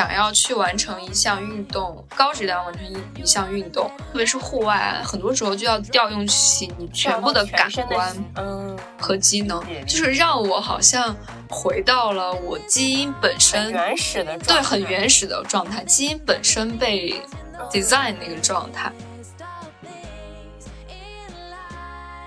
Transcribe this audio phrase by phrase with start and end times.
[0.00, 11.14] 想要去完成一项运动，高质量完成一一项运动，特别是户外，很多时候就要调用起你全部的感官，嗯，和机能，就是让我好像
[11.50, 17.22] 回到了我基因本身原始的对很原始的状态，基因本身被
[17.70, 18.90] design 那个状态。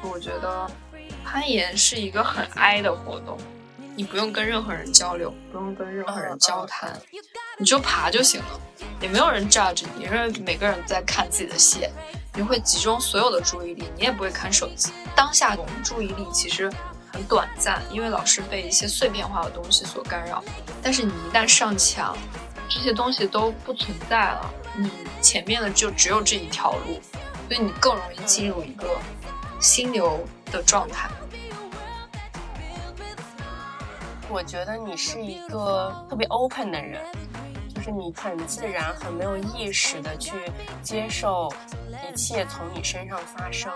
[0.03, 0.69] 我觉得
[1.25, 3.35] 攀岩是一个很 I 的活动。
[3.95, 6.99] 你不用跟任何人交流，不用跟任何人交谈，
[7.59, 8.59] 你就爬就行了，
[8.99, 11.87] 也没有人 judge 你，因为每个人在看自己的戏，
[12.33, 14.91] 你会集中所有的注意力，你也不会看手机。
[15.15, 16.71] 当下我们注意力其实
[17.11, 20.43] 很短暂，因为老是被一些碎片化的东西所干扰。
[20.81, 22.17] 但是你一旦上墙，
[22.67, 24.89] 这些东西都不存在了，你
[25.21, 26.99] 前面的就只有这一条路，
[27.47, 28.97] 所以你更容易进入一个
[29.59, 31.07] 心流的状态。
[34.33, 36.99] 我觉得你是一个特别 open 的人，
[37.71, 40.31] 就是你很自然、很没有意识的去
[40.81, 41.53] 接受
[41.91, 43.71] 一切从你身上发生。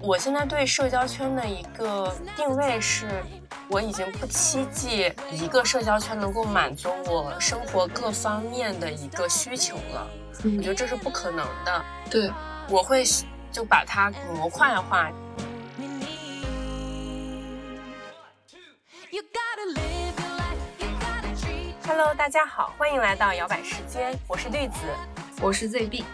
[0.00, 3.22] 我现在对社交圈的一个定位是，
[3.68, 10.08] 我已经不期冀一个社交圈能够满足我生活各方面的一个需求了。
[10.42, 11.84] 我觉得这是不可能的。
[12.10, 12.32] 对，
[12.70, 13.04] 我会
[13.52, 15.12] 就把它模块化。
[21.84, 24.86] Hello，大家好，欢迎来到摇摆时间，我是绿子，
[25.42, 26.04] 我是 ZB。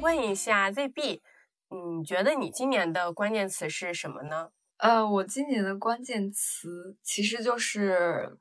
[0.00, 1.20] 问一下 ZB，
[1.68, 4.50] 你觉得你今年的关键词是什么呢？
[4.76, 8.38] 呃，我今年的关键词其实就是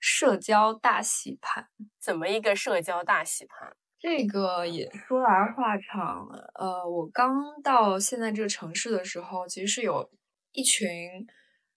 [0.00, 1.68] 社交大洗盘。
[2.00, 3.76] 怎么一个社交大洗盘？
[3.98, 6.26] 这个也说来话长。
[6.54, 10.10] 呃，我刚到现在这个城市的时候，其实是有
[10.52, 11.26] 一群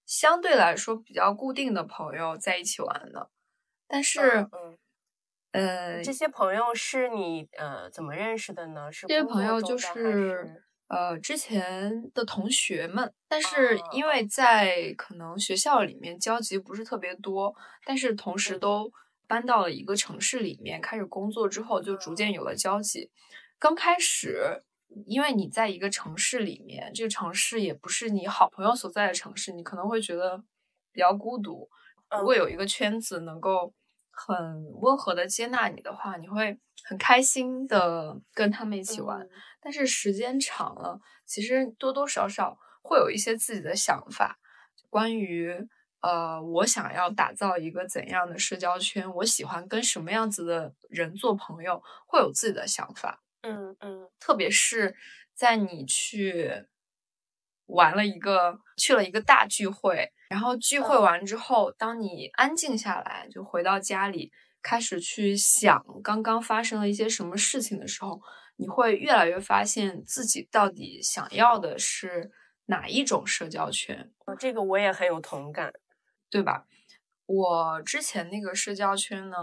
[0.07, 3.29] 相对来说比较固定的朋友在一起玩的。
[3.87, 4.47] 但是，
[5.51, 8.91] 呃，这些朋友是你呃怎么认识的呢？
[8.91, 17.55] 是这些朋友就是呃之前的同学们，但是因为在可能学校里面交集不是特别多，
[17.85, 18.91] 但是同时都
[19.27, 23.11] 搬到了一个城市里面开始工作之后，就逐渐有了交集。
[23.59, 24.63] 刚开始，
[25.05, 30.43] 因为你在一个城市里面，这个城市也不是你好朋友所在的城市，你可能会觉得
[30.91, 31.69] 比较孤独。
[32.17, 33.73] 如果有一个圈子能够
[34.09, 34.35] 很
[34.81, 39.27] 温和的接纳你的话，你会很开心的跟他们一起玩。
[39.61, 44.39] 但是时间长了，其实多多少少会有一些自己的想法，
[44.89, 45.53] 关于
[45.99, 53.21] 呃，我想要打造一个怎样的社交圈，我喜欢跟什么样子的人做朋友，会有自己的想法。
[53.47, 54.95] 嗯嗯，特别是
[55.33, 56.65] 在你去
[57.67, 60.11] 玩了一个去了一个大聚会。
[60.29, 64.31] 然后聚会完之后，当你安静下来，就回到家里，
[64.61, 68.21] 开始去想刚刚发生了一些什么事情的时候，
[68.57, 72.29] 你会越来越发现自己到底想要的是
[72.65, 74.11] 哪一种社交圈。
[74.37, 75.71] 这个我也很有同感，
[76.29, 76.65] 对吧？
[77.25, 79.37] 我之前那个社交圈呢，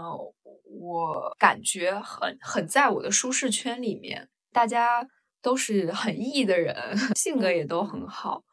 [0.85, 5.07] 我感觉很很在我的舒适圈里面，大家
[5.41, 6.75] 都是很 E 的人，
[7.15, 8.43] 性格也都很好。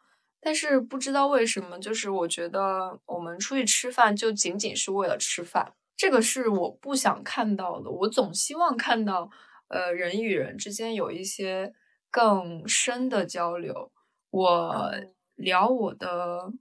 [0.41, 7.91] 但是不知道为什么，就是我觉得我们出去吃饭就仅仅是为了吃饭，这个是我不想看到的。
[7.91, 9.31] 我总希望看到，
[9.69, 11.73] 呃，人与人之间有一些
[12.11, 13.93] 更深的交流。
[14.31, 14.91] 我
[15.37, 16.53] 聊我的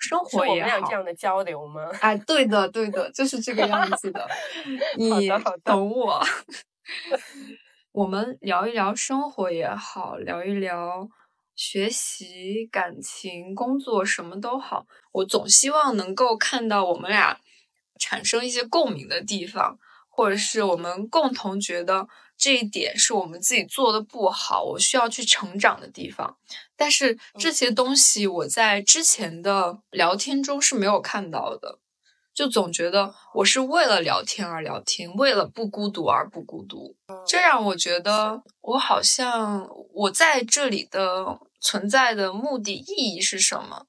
[0.00, 1.88] 生活也好，这样的交流吗？
[2.00, 4.26] 哎，对的，对的，就是这个样子的。
[4.98, 5.28] 你
[5.62, 6.20] 懂我。
[7.92, 11.08] 我们聊一聊生活也好，聊一聊。
[11.56, 17.38] 学习、感情、工作什么都好，我总希望能够看到我们俩
[17.98, 19.78] 产生一些共鸣的地方，
[20.08, 22.08] 或者是我们共同觉得
[22.40, 26.38] 这一点是我们自己做的不好，我需要去成长的地方。
[26.74, 31.78] 但是这些东西我在之前的聊天中是没有看到的，
[32.34, 36.96] 就总觉得我是为了聊天而聊天，为了不孤独而不孤独，
[37.26, 41.38] 这让我觉得我好像我在这里的。
[41.62, 43.84] 存在的目的意义是什么？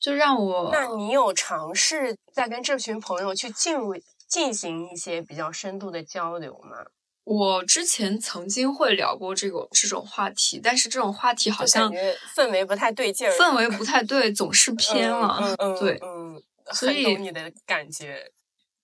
[0.00, 0.68] 就让我……
[0.72, 3.94] 那你有尝试在跟这群朋友去进入
[4.26, 6.78] 进行一些比较深度的交流吗？
[7.24, 11.92] 我之前曾经会聊过这个这种话题，但是这种话题好像
[12.34, 15.56] 氛围不太对劲儿， 氛围不太对，总是偏了。
[15.78, 16.42] 对，嗯，
[16.72, 18.32] 所以你的感觉，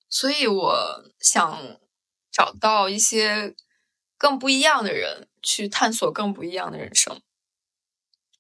[0.09, 1.79] 所以我想
[2.31, 3.55] 找到一些
[4.17, 7.21] 更不一样的人，去探索更不一样的人生。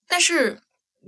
[0.06, 0.62] 但是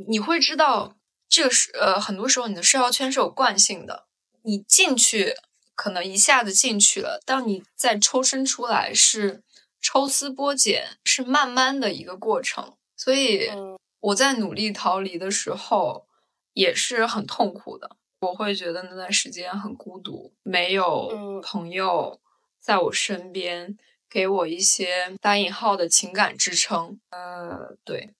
[0.08, 0.96] 你会知道，
[1.28, 4.08] 这个是呃，很多时候你的社交圈是有惯性的，
[4.42, 5.34] 你进去
[5.80, 9.42] 可能一下子进去了，当你再抽身出来是
[9.80, 12.76] 抽丝剥茧，是慢慢的一个过程。
[12.94, 13.48] 所以
[14.00, 16.06] 我在努力逃离的时候
[16.52, 22.20] 也是很痛苦的，我会觉得那段时间很孤独，没有朋友
[22.60, 23.78] 在我身边
[24.10, 27.00] 给我一些打引号的情感支撑。
[27.08, 28.10] 呃，对。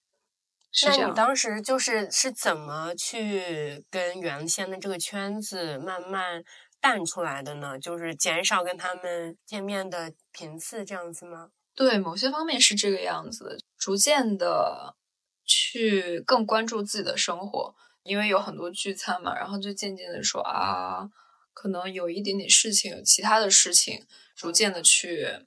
[0.87, 6.43] 那你当时就是是怎么去跟原先的这个圈子慢慢
[6.81, 7.79] 淡出来的呢？
[7.79, 11.50] 就是减少跟他们见面的频次，这样子吗？
[11.75, 14.97] 对，某些方面是这个样子，逐渐的
[15.44, 21.09] 去更关注自己的生活，因为有很多聚餐嘛，然后就渐渐的说啊，
[21.53, 24.05] 可能有一点点事情，有其他的事情，
[24.35, 25.47] 逐渐的去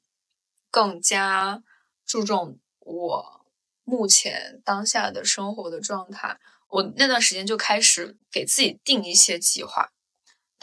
[0.71, 1.63] 更加
[2.05, 3.45] 注重我。
[3.85, 6.39] 目前当下的生活的状态，
[6.69, 9.91] 我那段时间就开始给自己定一些计划。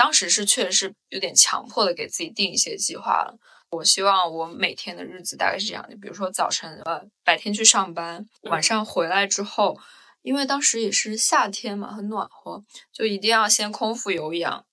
[0.01, 3.39] 当时是确实是有点强迫的给自己定一些计划了。
[3.69, 9.79] 我希望我每天的日子大概是这样的，比如说早晨呃白天去上班，晚上回来之后，
[10.23, 14.65] 因为当时也是夏天嘛，很暖和，就一定要先空腹有氧。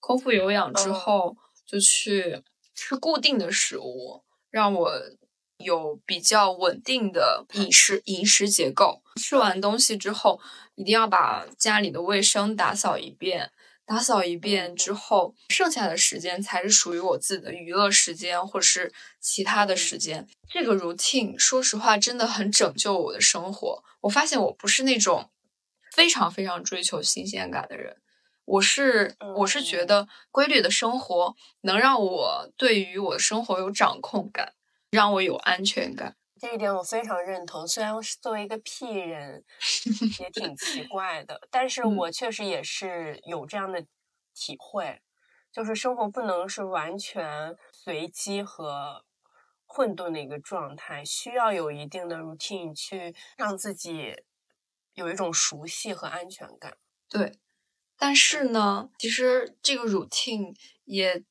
[0.00, 2.42] 空腹有氧之后，就去
[2.74, 5.00] 吃固定的食物，让我。
[5.58, 10.38] 有比较稳定的饮食饮食结构，吃完东西之后，
[10.74, 13.52] 一定要把家里的卫生打扫一遍。
[13.86, 20.26] 打扫一遍之后，剩下的时间才是属于我自己的娱乐时间，或是其他的时间。
[20.48, 23.82] 这个 routine，说实话，真的很拯救我的生活。
[24.00, 25.30] 我发现我不是那种
[25.92, 27.96] 非常非常追求新鲜感的人，
[28.44, 34.54] 我是我是觉得规律的生活能让我对于我的生活有掌控感。
[34.90, 37.66] 让我有安全感，这一点我非常认同。
[37.66, 39.44] 虽然是作为一个 P 人，
[40.20, 43.86] 也挺奇怪的，但是我确实也是有这样的
[44.34, 45.00] 体会，
[45.52, 49.04] 就是生活不能是完全随机和
[49.66, 54.14] 混沌的一个状态，需要有一定的 routine 去让自己
[54.94, 56.76] 有一种熟悉和安全感。
[57.08, 57.32] 对，
[57.96, 60.54] 但是呢，其实这个 routine
[60.84, 61.22] 也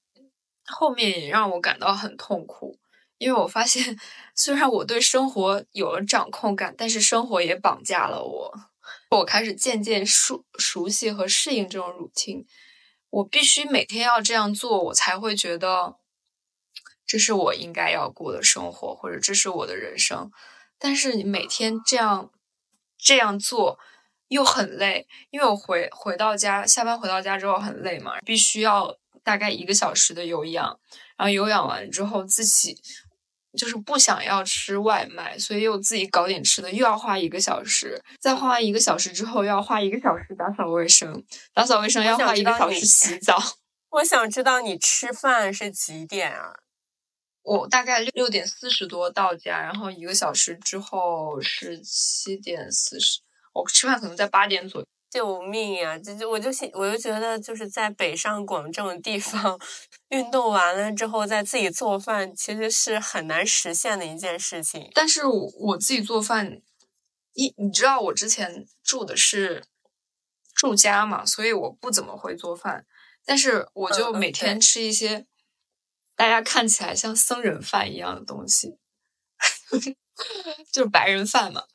[0.65, 2.79] 后面也让我感到很痛苦。
[3.17, 3.97] 因为我发现，
[4.35, 8.53] 虽然我对生活有了掌控感，但是生活也绑架了我。
[9.11, 12.45] 我开始渐渐熟熟悉和适应这种 routine，
[13.11, 15.97] 我必须每天要这样做，我才会觉得
[17.05, 20.31] 这是我应该要过的生活，或者这是我的人生。
[20.79, 22.31] 但是你每天这样
[22.97, 23.77] 这样做
[24.29, 30.79] 又很累，因为我回回到家，下班回到家之后很累嘛，必须要大概一个小时的有氧，
[31.15, 32.81] 然后有氧完之后自己。
[33.57, 38.01] 就是不想要吃外卖，所以又自己搞点吃的，又要花一个小时。
[38.19, 41.23] 再花完一个小时之后，又要花一个小时打扫卫生，
[41.53, 43.37] 打扫卫生要花一个小时洗澡。
[43.91, 46.53] 我想知道你吃饭是几点啊？
[47.43, 53.19] 我大概六点四十多到家，然后一个小时之后是七点四十。
[53.53, 54.87] 我吃饭可能在八点左右。
[55.13, 55.95] 救命呀！
[55.99, 59.59] 就就我就心我就觉得就是在北上广这种地方，
[60.09, 64.89] 运动完了之后再自己做饭，其实是很难实现的一件事情。
[64.95, 66.59] 但是我自己做饭，
[67.33, 69.63] 一你知道我之前住的是
[70.55, 72.87] 住家嘛，所以我不怎么会做饭。
[73.23, 75.27] 但是我就每天吃一些
[76.15, 78.79] 大家看起来像僧人饭一样的东西，
[80.73, 81.65] 就是白人饭嘛。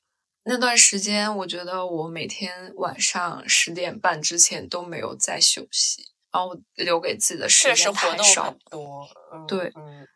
[0.49, 9.07] 那段时间，我觉得我每天晚上十点半之前都没有在休息，然后留给自己的时间太少，多，
[9.47, 9.71] 对，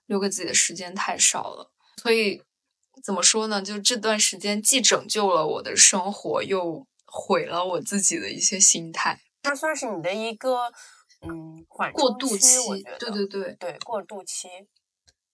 [0.07, 1.71] 留给自己的时间太少了。
[2.03, 2.43] 所以
[3.05, 3.61] 怎么说呢？
[3.61, 9.21] 就这段时间既拯救了我的生活，又毁了我自己的一些心态。
[9.43, 10.73] 它算是你的一个
[11.21, 11.63] 嗯
[11.93, 14.49] 过渡期，对对对对过渡期。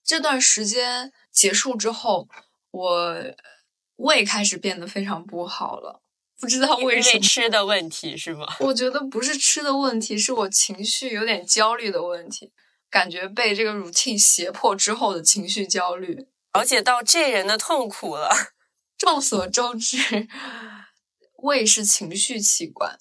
[0.03, 2.27] 这段时间结束之后，
[2.71, 3.15] 我。
[3.99, 6.01] 胃开始变得非常不好了，
[6.39, 8.47] 不知道为什么吃的问题是吗？
[8.61, 12.51] 我觉得不是吃的问题，是我情绪有点焦虑的问题，
[12.89, 18.29] 感觉被这个 routine 胁迫之后的情绪焦虑，了解到这人的痛苦了。
[18.97, 20.27] 众所周知，
[21.43, 22.97] 胃是情绪器官，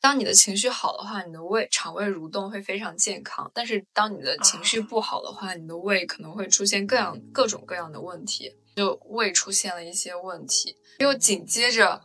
[0.00, 8.52] 当你的情绪好的话，你的胃肠胃蠕动会非常健康；但是当你的情绪不好的话，你的胃可能会出现各样各种各样的问题。
[8.78, 12.00] 就胃出现了一些问题，又紧接着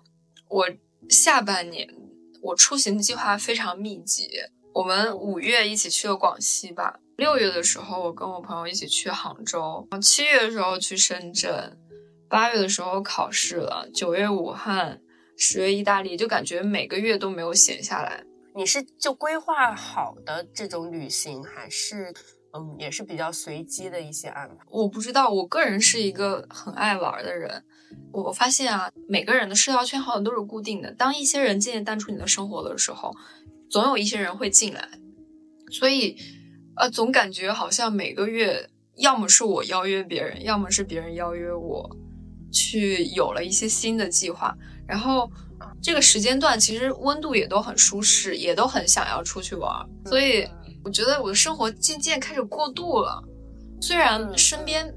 [0.50, 0.68] 我
[1.08, 1.88] 下半年
[2.42, 4.32] 我出行计划非常密集，
[4.74, 11.77] 我们五月一起去了广西吧，六月的时候我跟我朋友一起去杭州，七月的时候去深圳，
[12.27, 15.00] 八月的时候考试了，九月武汉，
[15.38, 18.24] 十月意大利，就感觉每个月都没有闲下来。
[18.56, 22.12] 你是就规划好的这种旅行，还是
[22.53, 24.63] 嗯也是比较随机的一些安排？
[24.69, 27.63] 我不知道，我个人是一个很爱玩的人。
[28.12, 30.91] 我发现啊，每个人的社交圈好像都是固定的。
[30.91, 33.12] 当一些人渐渐淡出你的生活的时候，
[33.69, 34.88] 总有一些人会进来。
[35.72, 36.15] 所以，
[36.75, 41.89] 呃，总感觉好像每个月，要么是我邀约别人，要么是别人邀约我，
[42.51, 44.55] 去有了一些新的计划。
[44.88, 45.31] 然后，
[45.81, 49.72] 这个时间段其实温度也都很舒适，也都很想要出去玩。
[50.05, 50.48] 所以，
[50.83, 53.23] 我觉得我的生活渐渐开始过度了。
[53.81, 54.93] 虽然身边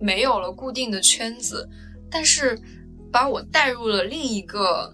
[0.00, 1.68] 没有了固定的圈子。
[2.10, 2.58] 但是，
[3.12, 4.90] 把我带入了另一个，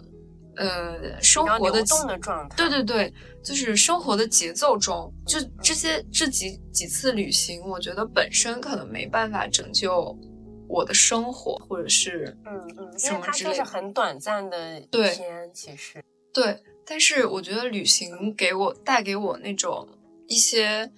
[0.57, 2.57] 呃，生活的动的状态。
[2.57, 10.19] 对对对，就是生活的节奏中，就这些这几几次旅行，我觉得本身可能没办法拯救
[10.67, 16.61] 我的生活，或者是嗯嗯，因为它就是很短暂的一天，其实对。
[16.85, 19.89] 但是我觉得旅行给我带给我那种
[20.29, 20.93] 一些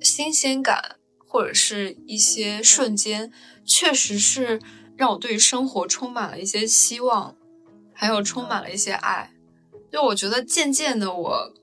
[0.00, 0.96] 新鲜感，
[1.26, 3.32] 或者是一些瞬间，
[3.64, 4.60] 确实是。
[4.94, 7.34] 让我对生活充满了一些希望，
[7.92, 9.32] 还有充满了一些爱。
[9.90, 11.54] 就我觉得渐渐的，我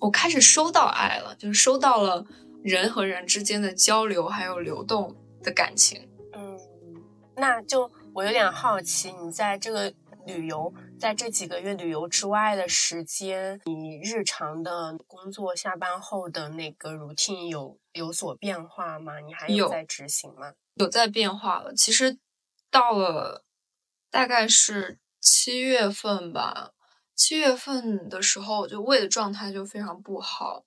[0.00, 2.24] 我开始收到爱了，就是收到了
[2.62, 6.06] 人和人之间的交流还有流动的感情。
[6.34, 6.56] 嗯，
[7.36, 9.92] 那就我有点好奇，你在这个
[10.26, 10.72] 旅游，
[11.04, 19.18] 在这几个月旅游之外的时间，你日常的工作下班后的那个 routine 有有所变化吗？
[19.18, 20.54] 你还有在执行吗？
[20.76, 22.16] 有在变化了，其实。
[22.70, 23.44] 到了
[24.10, 26.70] 大概是七月份吧，
[27.14, 30.64] 七月份的时候，就胃的状态就非常不好。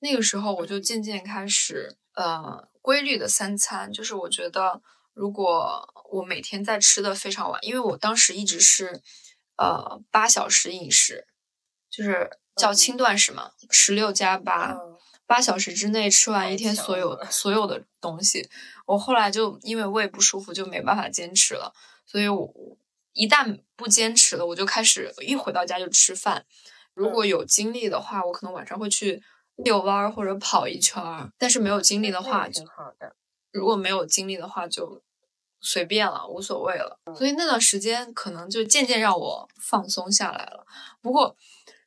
[0.00, 4.82] 那个时候，我就渐渐开始呃规律的三餐，就是我觉得
[5.14, 9.00] 如果我每天在吃的非常晚，因为我当时一直是
[9.58, 11.26] 呃八小时饮食，
[11.90, 14.76] 就是叫轻断食嘛，十六加八，
[15.26, 18.48] 八小时之内吃完一天所有所有的东西。
[18.86, 21.74] 我后来就因为胃不舒服，就没办法坚持了。
[22.06, 22.50] 所以，我
[23.12, 26.46] 一旦不坚持了，我就开始一回到家就吃饭。
[26.94, 29.22] 如果有精力的话，我可能晚上会去
[29.56, 31.30] 遛弯儿或者跑一圈儿。
[31.36, 33.14] 但是没有精力的话，挺好的。
[33.52, 35.02] 如果没有精力的话，就
[35.60, 36.98] 随便了，无所谓了。
[37.16, 40.66] 所以那段时间可能就渐渐让我放松下来了。
[41.00, 41.36] 不过，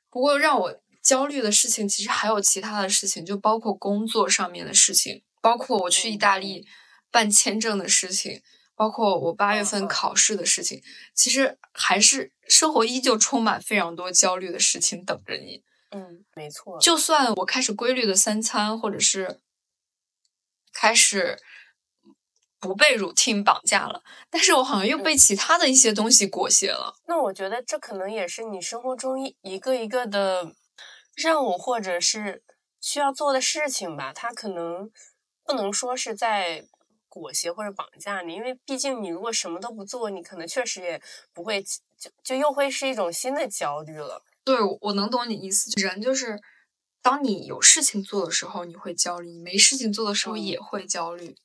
[0.10, 6.66] 不过让我焦虑的事情其实还有其他的事情，就包括工作上面的事情，包括我去意大利。
[7.14, 8.42] 办签证的事情，
[8.74, 10.82] 包括我八月份考试的事情，
[11.14, 15.62] 其实还是生活依旧充满非常多焦虑的事情等着你。
[15.90, 16.80] 嗯，没错。
[16.80, 19.42] 就算我开始规律的三餐，或者是
[20.72, 21.38] 开始
[22.62, 26.96] 不被 routine 绑架了，但是我好像又被其他的一些东西裹挟了。
[27.08, 30.54] 那我觉得这可能也是你生活中一一个一个的
[31.16, 32.42] 任务，或者是
[32.80, 34.14] 需要做的事情吧。
[34.14, 34.90] 它可能
[35.44, 36.66] 不能说是在。
[37.14, 41.02] 裹挟或者绑架你，因为毕竟你如果什么都不做，你可能确实也
[41.34, 44.24] 不会，就就又会是一种新的焦虑了。
[44.46, 45.70] 对，我能懂你意思。
[45.82, 46.40] 人就是，
[47.02, 51.36] 当你有事情做的时候，你会焦虑；你没事情做的时候也会焦虑。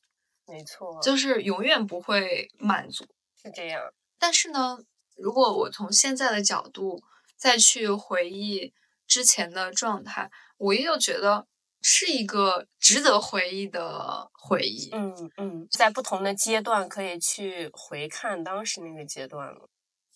[0.46, 3.04] 没错，就是永远不会满足。
[3.42, 3.82] 是这样。
[4.18, 4.78] 但是呢，
[5.16, 7.02] 如果我从现在的角度
[7.36, 8.72] 再去回忆
[9.06, 11.46] 之前的状态，我又觉得。
[11.88, 14.90] 是一个值得回忆的回忆。
[14.92, 19.68] 嗯嗯，在不同的阶段可以去回看当时那个阶段了。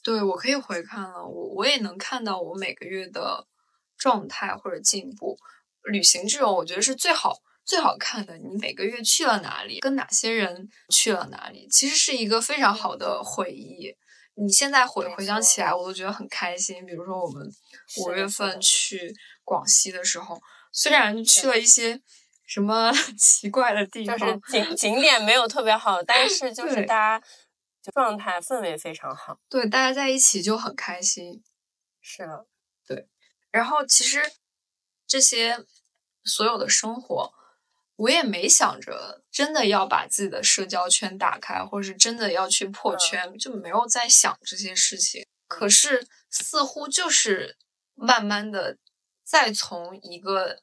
[0.02, 3.46] 对，我可以回看了，我我也能看到我每个月的
[3.96, 5.38] 状态或者进步。
[5.84, 7.36] 旅行这种，我觉得是最好
[7.70, 8.36] 最好看的。
[8.36, 13.94] 你每个月去了哪里，跟哪些人去了哪里，其实是一个非常好的回忆。
[14.34, 16.84] 你现在回回想起来，我都觉得很开心。
[16.84, 17.48] 比如说我们
[17.98, 20.40] 五月份去广西的时候。
[20.72, 22.00] 虽然去了一些
[22.46, 27.26] 什么 奇怪的地方，就 是景景点没有特别好，但是就是大家
[27.92, 29.36] 状态氛围非常好。
[29.48, 31.42] 对，大家在一起就很开心。
[32.00, 32.46] 是的，
[32.86, 33.08] 对。
[33.50, 34.22] 然后其实
[35.08, 35.58] 这些
[36.22, 37.34] 所有的生活，
[38.00, 45.26] 我也没想着真的要把自己的社交圈打开，或者是真的要去破圈，就没有在想这些事情。
[45.46, 47.56] 可是似乎就是
[47.94, 48.76] 慢慢的。
[49.22, 50.58] 再从一个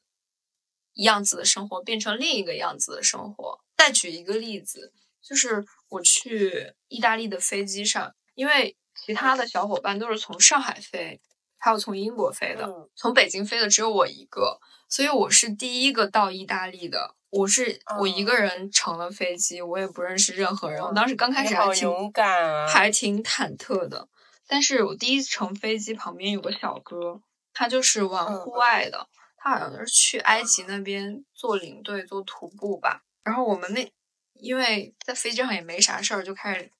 [0.95, 3.61] 样子的生活变成另一个样子的生活。
[3.77, 4.91] 再举一个例子，
[5.21, 11.21] 就是我去意大利的飞机上，因为其他的小伙伴都是从上海飞，
[11.57, 17.15] 还有从英国飞的，从北京飞的只有我一个，所以我是第一个到意大利的。
[17.37, 20.81] 我是我一个人乘了飞机，我也不认识任何人。
[20.81, 24.09] 我当时刚开始还挺勇敢啊，还挺忐忑的。
[24.47, 27.21] 但是我第一次乘飞机，旁边有个小哥。
[27.53, 33.01] 他就是玩户外的，他好像是去埃及那边做领队做徒步吧。
[33.23, 33.91] 然后我们那
[34.33, 36.71] 因为在飞机上也没啥事儿，就开始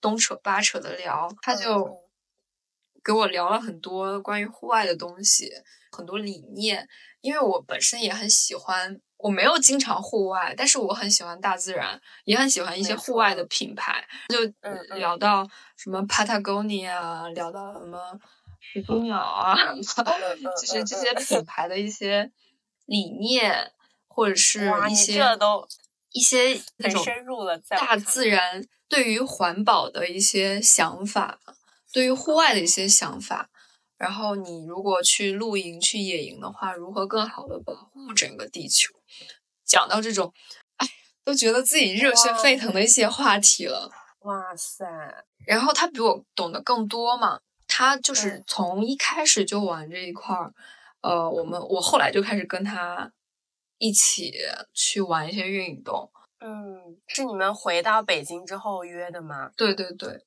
[0.00, 1.90] 东扯八扯的聊，他就
[3.02, 5.50] 给我聊了很多关于户外的东西，
[5.90, 6.86] 很多理念。
[7.22, 14.06] 因为我本身也很喜欢，我没有经常户外，但是我很喜欢大自然，也很喜欢一些户外的品牌。
[14.28, 14.38] 就
[14.96, 17.98] 聊到什么 Patagonia，聊到什么
[18.60, 19.56] 始祖鸟啊，
[20.60, 22.30] 就是这些品牌的一些
[22.84, 23.72] 理念，
[24.08, 25.66] 或者是一些都
[26.12, 27.02] 一些那种
[27.70, 31.38] 大自然对于环保的一些想法，
[31.90, 33.48] 对于户外的一些想法。
[33.96, 38.93] 然后你如果去露营、去野营的话，如何更好的保护整个地球？
[39.64, 40.32] 讲到这种，
[40.76, 40.86] 哎，
[41.24, 43.90] 都觉得自己热血沸腾的一些话题了。
[44.20, 44.86] 哇塞！
[45.46, 50.52] 然后他比我懂得更多嘛，他就是从一开始就玩这一块儿。
[51.02, 53.12] 呃，我们我后来就开始跟他
[53.76, 54.32] 一起
[54.72, 56.10] 去玩一些运动。
[56.40, 59.50] 嗯，是你们回到北京之后约的吗？
[59.56, 60.24] 对对对。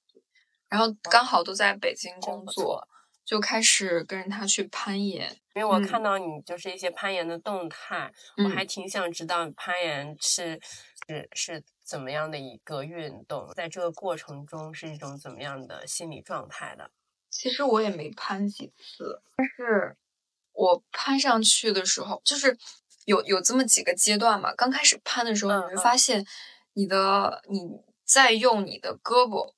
[0.69, 2.87] 然后刚好都在北京工作。
[3.27, 10.57] 就开始跟着他去攀岩，因为我看到你就是一些攀岩的动态，我还挺想知道攀岩是
[11.05, 16.89] 是是怎么样的一个运动，在这个过程中是一种怎么样的心理状态的。
[17.29, 19.97] 其实我也没攀几次，但是
[20.53, 22.57] 我攀上去的时候，就是
[23.03, 24.55] 有有这么几个阶段嘛。
[24.55, 26.25] 刚开始攀的时候，你会发现
[26.75, 27.59] 你的你
[28.05, 29.51] 在用你的胳膊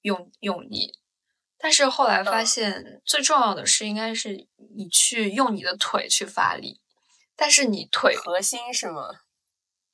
[0.00, 0.98] 用用力。
[1.62, 6.80] 但是后来发现，最重要的是应该是你去用你的腿去发力。
[7.36, 9.20] 但是你腿核心是吗？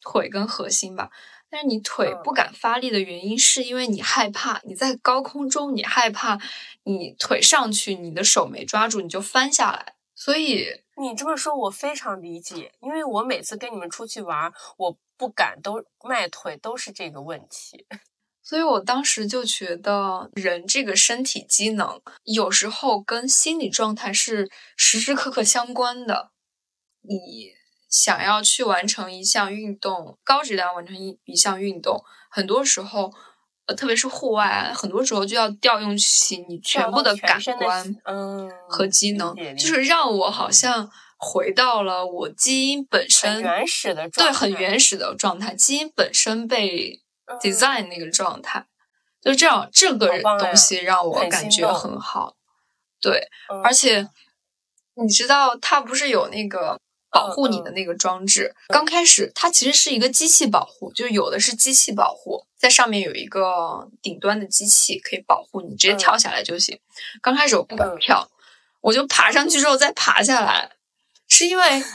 [0.01, 1.11] 腿跟核心吧。
[1.51, 6.39] 但是你腿不敢发力的原因，是因为你害怕你在高空中，你害怕
[6.85, 9.95] 你腿上去，你的手没抓住，你就翻下来。
[10.15, 17.87] 所以你这么说，我非常理解，因为我每次跟你们出去玩，我不敢都迈腿，都是这个问题。
[18.49, 26.31] 所以我当时就觉得，人这个身体机能有时候跟心理状态是时时刻刻相关的。
[27.03, 27.51] 你
[27.91, 33.13] 想要去完成一项运动，高质量完成一一项运动，很多时候，
[33.67, 47.03] 呃，特别是户外，很多时候就要调用起你全部的感官，嗯，和机能，就是让我好像回到了我基因本身原始的状态，对，很原始的状态，基因本身被。
[47.41, 48.67] Design 那个状态，
[49.21, 52.37] 就这样，这个东西让我感觉很好。
[53.01, 53.29] 对，
[53.63, 54.09] 而且
[54.95, 58.55] 你知道，它不是有那个保护你的那个装置？
[58.69, 66.81] 刚开始它其实是一个机器保护，就有的是机器保护，在上面有一个顶端的机器可以保护你，直接跳下来就行。
[67.23, 68.29] 刚开始我不敢跳，
[68.81, 70.73] 我就爬上去之后再爬下来，
[71.29, 71.83] 是因为。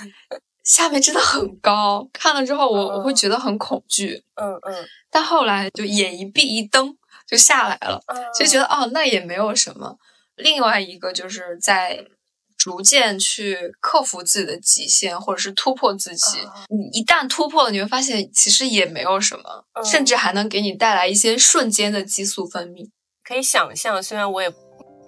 [0.63, 4.23] 下面真的很高，看了之后我我会觉得很恐惧。
[4.35, 4.87] 嗯嗯。
[5.13, 6.97] 但后来就眼一闭一蹬
[7.27, 8.01] 就下来了，
[8.37, 9.97] 就觉得哦那也没有什么。
[10.35, 12.03] 另外一个就是在
[12.57, 16.39] 逐渐去克服自己的极限，或者是突破自己。
[16.69, 22.89] 你一旦突破了，你会发现其实也没有什么，甚至还能给你带来一些瞬间的激素分泌。
[23.23, 24.51] 可以想象，虽然我也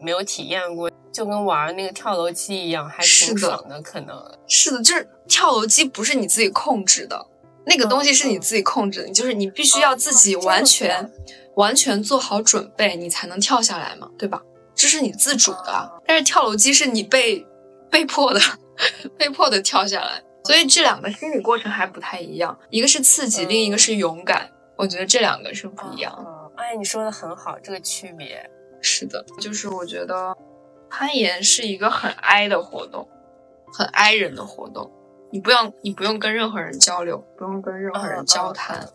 [0.02, 0.92] 没有体验过。
[1.16, 3.82] 就跟玩那个跳楼机一样，还挺爽的。
[3.82, 7.26] 可能是的，就是跳楼机不是你自己控制的，
[7.66, 11.12] 那个东西是你自己控制的，就是你必须要自己完全
[11.56, 14.42] 完全做好准备，你才能跳下来嘛，对吧？
[14.76, 16.02] 这是你自主的。
[16.06, 17.46] 但是跳楼机是你被
[17.90, 18.40] 被迫的，
[19.18, 24.50] 被迫的跳下来，所以这两个心理过程还不太一样，一个是刺激，另一个是勇敢。
[24.78, 26.14] 我觉得这两个是不一样。
[26.58, 28.50] 哎，你说的很好，这个区别
[28.82, 30.36] 是的，就是我觉得。
[30.88, 33.06] 攀岩是一个很哀的活动，
[33.74, 34.90] 很哀人的活动。
[35.36, 38.88] 你不用，你不用跟任何人交流，不用跟任何人交谈，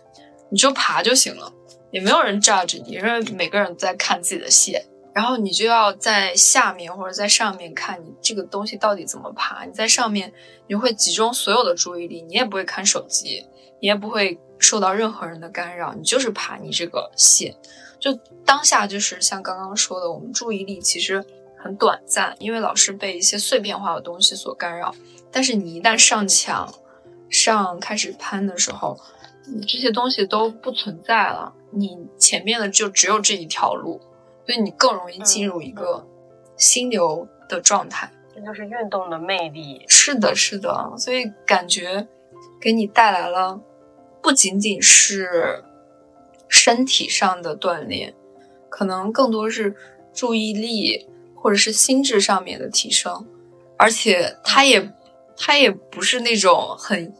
[0.48, 1.52] 你就爬就行了，
[1.90, 4.82] 也没有人 judge 你，因为每个人在看自己的线。
[5.12, 9.66] 然后你就要在下面或者在上面看你这个东西到底怎么爬。
[9.66, 10.32] 你在上面，
[10.66, 13.46] 你会集中所有的注意力，你也不会看手机，
[13.82, 17.54] 你也不会受到任何人的干扰，你就是爬你这个线。
[17.98, 18.14] 就
[18.46, 21.22] 当下就是像刚刚说的，我们注意力其实。
[21.62, 24.94] 很短暂，因为老是被一些碎片化的东西所干扰。
[25.32, 26.72] 但是你一旦上墙，
[27.28, 28.98] 上开始攀的时候，
[29.46, 34.00] 你这些东西都不存在了，你前面的就只有这一条路，
[34.44, 36.06] 所以你更容易进入一个
[36.56, 38.10] 心流的状态。
[38.34, 39.84] 这就是运动的魅力。
[39.88, 42.08] 是的，是的，所以感觉
[42.60, 43.60] 给你带来了
[44.22, 45.64] 不仅仅是
[46.48, 48.14] 身体上的锻炼，
[48.68, 49.76] 可能更多是
[50.12, 51.06] 注意力。
[51.42, 53.26] 或者是心智上面的提升，
[53.78, 54.92] 而且它也
[55.42, 57.14] 它也不是那种很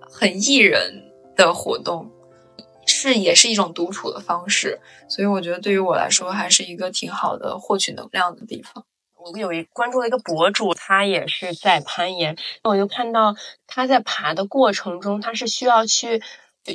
[0.00, 2.08] 很艺人的活动，
[2.86, 8.86] 是也是一种独处的方式，所以我觉得对于我来说还是一个挺好的获取能量的地方。
[9.24, 13.34] 我有一关注了一个博主，他也是在攀岩，我就看到
[13.66, 16.22] 他在爬的过程中，他是需要去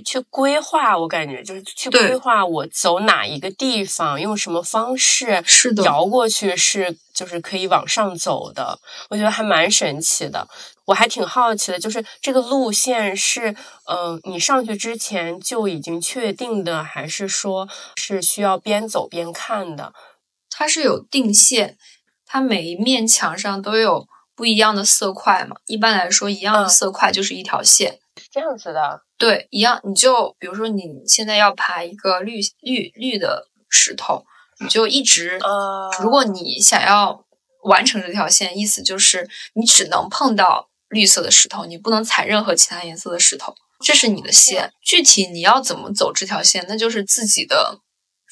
[0.05, 10.47] 去规划，我感觉就是去规划我走哪一个地方，用什么方式，是的，摇过去是就是可以往上走的，我觉得还蛮神奇的。
[10.85, 19.93] 我还挺好奇的，就是这个路线是，嗯，你上去之前就已经确定的，还是说是需要边走边看的？
[20.49, 21.77] 它是有定线。
[22.29, 27.99] 它每一面墙上都有不一样的色块嘛，一般来说，一样的色块就是一条线。
[28.31, 29.79] 这样子的，对，一样。
[29.83, 34.25] 你就比如说，你现在要爬一个绿绿绿的石头，
[34.59, 35.37] 你就一直。
[35.41, 37.25] 呃，如果你想要
[37.63, 44.71] 完成这条线，意思就是你只能碰到绿色的石头，你不能踩任何其他颜色的石头，这是你的线。
[44.81, 47.81] 具体你要怎么走这条线，那就是自己的。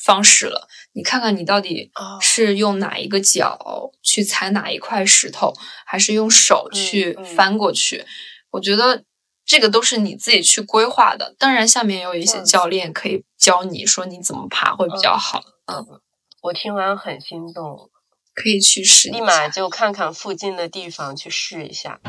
[0.04, 1.89] 方式了，你看看你到底
[2.21, 5.52] 是用哪一个脚去踩哪一块石头，
[5.84, 8.06] 还是用手去翻过去？
[8.52, 9.04] 我觉得
[9.46, 11.36] 这个都是你自己去规划的。
[11.38, 15.44] 当然，下面也有一些教练可以教你说你怎么爬会比较好。
[15.68, 16.02] 嗯，
[16.42, 17.92] 我听完很心动，
[18.34, 22.00] 可以去试，立马就看看附近的地方去试一下，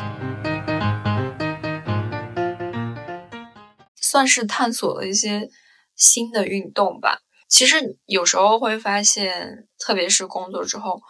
[4.00, 5.50] 算是探索了一些
[5.94, 7.20] 新的运动吧。
[7.48, 11.02] 其实有时候会发现，特别是工作之后，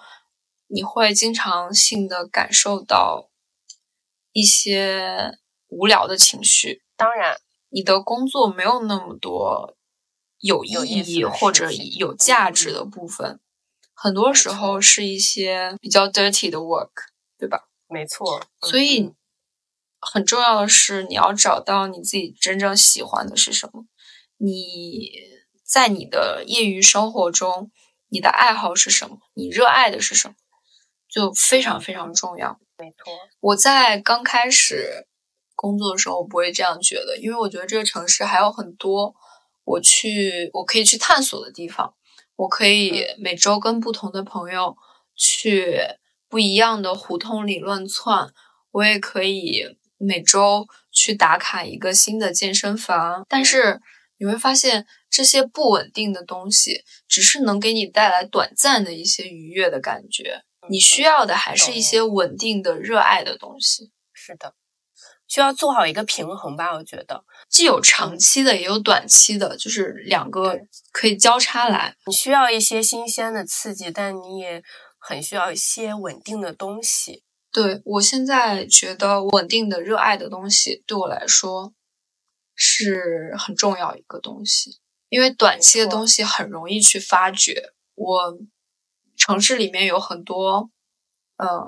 [0.66, 3.30] 你会经常性的感受到
[4.32, 5.38] 一些
[5.76, 6.82] 无聊的情绪。
[6.96, 7.36] 当然，
[7.68, 9.76] 你的工作没有那么多
[10.38, 13.40] 有意义或者有价值的部分，
[13.94, 16.90] 很多时候是一些比较 dirty 的 work，
[17.38, 17.68] 对吧？
[17.88, 18.46] 没错。
[18.62, 19.12] 所以
[20.00, 23.84] 很重要的是，你要找到你自己真正喜欢的是什么，
[24.38, 25.36] 你。
[25.66, 27.72] 在你的业余生活中，
[28.08, 29.18] 你的爱好是什么？
[29.34, 30.34] 你热爱的是什么？
[31.08, 32.60] 就非常非常重要。
[32.78, 35.08] 没错，我在刚开始
[35.56, 39.12] 工作的时候，我不会这样觉得，因为我觉得这个城市还有很多
[39.64, 41.94] 我去我可以去探索的地方。
[42.36, 44.76] 我可以每周跟不同的朋友
[45.16, 45.80] 去
[46.28, 48.28] 不一样的胡同里乱窜，
[48.70, 53.24] 我也可以每周去打卡一个新的健身房。
[53.28, 53.80] 但是
[54.18, 54.86] 你会发现。
[55.08, 60.42] 这些不稳定的东西，只是能给你带来短暂的一些愉悦的感觉。
[60.68, 63.92] 你需要的还是一些稳定的、热爱的东西。
[64.12, 64.52] 是的，
[65.36, 66.72] 需要做好一个平衡吧？
[66.72, 70.58] 我觉得，既有长期的，也有短期的，就是两个
[70.92, 71.94] 可以交叉来。
[72.06, 74.62] 你需要一些新鲜的刺激，但你也
[74.98, 77.22] 很需要一些稳定的东西。
[77.52, 81.74] 对我现在觉得，稳定的、热爱的东西对我来说
[82.54, 84.78] 是很重要一个东西。
[85.10, 87.74] 因为短期的东西很容易去发掘。
[87.94, 88.38] 我
[89.18, 90.70] 城市里面有很多
[91.36, 91.62] 呃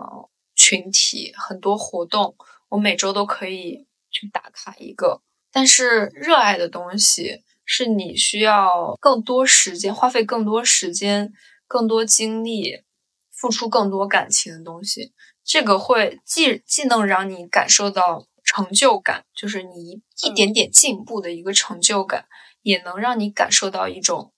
[0.54, 2.34] 群体，很多活动，
[2.68, 5.22] 我每周都可以去打卡一个。
[5.50, 11.32] 但是热爱的东西是你需要更多时间，花费更多时间、
[11.66, 12.82] 更多精力、
[13.30, 15.12] 付出更多感情的东西。
[15.44, 22.26] 这个会既既能让你感受到成就感，就是你一一点点进步的一个成就感。
[22.62, 24.32] 也能让你感受到一种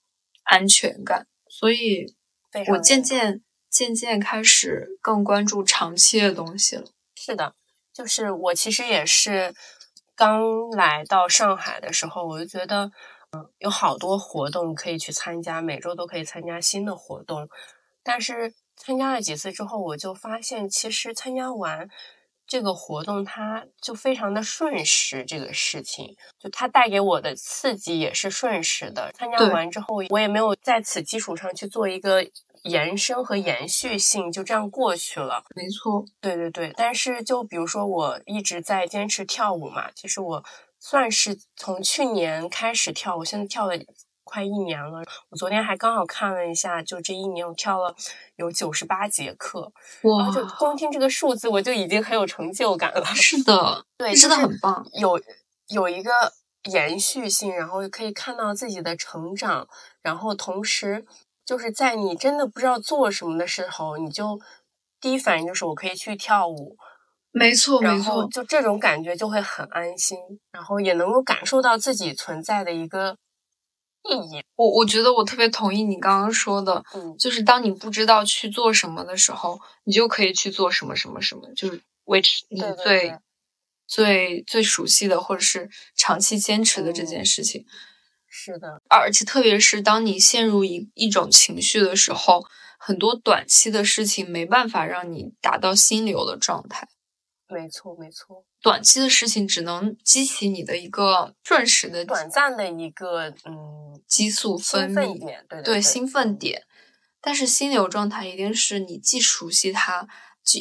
[0.44, 2.14] 安全感，所以
[2.68, 6.84] 我渐渐渐渐开始更关注长期的东西了。
[7.16, 7.54] 是的，
[8.00, 9.54] 就是我其实也是
[10.14, 12.90] 刚来到上海的时候，我就觉得，
[13.32, 17.46] 嗯，有好多活动可以去参加，每周都可以参加新的活动。
[18.02, 21.90] 但是参加了几次之后，我就发现，其实参加完。
[22.46, 29.12] 这个活动它就非常的瞬时，这个事情就它带给我的刺激也是瞬时的。
[29.12, 32.26] 参加完之后，我也没有在此基础上去做一个
[32.62, 35.44] 延伸和延续性，就这样过去了。
[35.54, 36.72] 没错，对对对。
[36.76, 40.44] 但是就比如说，我一直在坚持跳舞嘛，其实我
[40.78, 43.74] 算是从去年开始跳，我现在跳了。
[44.22, 47.92] 快一年了，我昨天还刚好看了一下，就这一年我跳了
[48.36, 50.30] 有九十八节课，哇！
[50.30, 53.04] 就光听这个数字，我就已经很有成就感了。
[53.06, 55.20] 是的，对，真的很棒，有
[55.66, 56.12] 有一个
[56.70, 59.66] 延续性，然后可以看到自己的成长，
[60.00, 61.04] 然后同时
[61.50, 64.40] 就是在你真的不知道做什么的时候，你就
[65.00, 66.76] 第一反应就是我可以去跳舞，
[67.32, 70.16] 没错，没错，就这种感觉就会很安心，
[70.52, 73.16] 然后也能够感受到自己存在的一个。
[74.04, 83.18] 意义，我我觉得我特别同意你刚刚说的，嗯，就是当你不知道去做什么的时候，你就可以去做什么什么什么，就是维持你最
[83.88, 87.66] 最最熟悉的，或者是长期坚持的这件事情。
[88.30, 92.46] 是的，而且特别是当你陷入一一种情绪的时候，
[92.78, 96.88] 很多短期的事情没办法让你达到心流的状态。
[97.48, 106.62] 没错，没错，短期的事情只能激起你的一个瞬时的、短暂的一个嗯激素分泌点，对对，兴奋点。
[107.20, 110.06] 但是心流状态一定是你既熟悉它，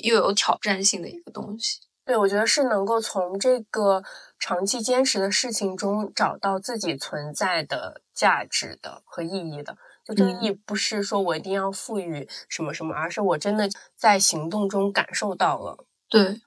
[0.01, 1.79] 又有挑战性的一个东西。
[2.09, 4.01] 对，我觉得是能够从这个
[4.39, 9.77] 长期坚持的事情中找到自己存在的价值的和意义的。
[10.03, 15.85] 就这个意义不是说我一定要赋予什么什么，而是我真的在行动中感受到了。
[16.09, 16.41] 对。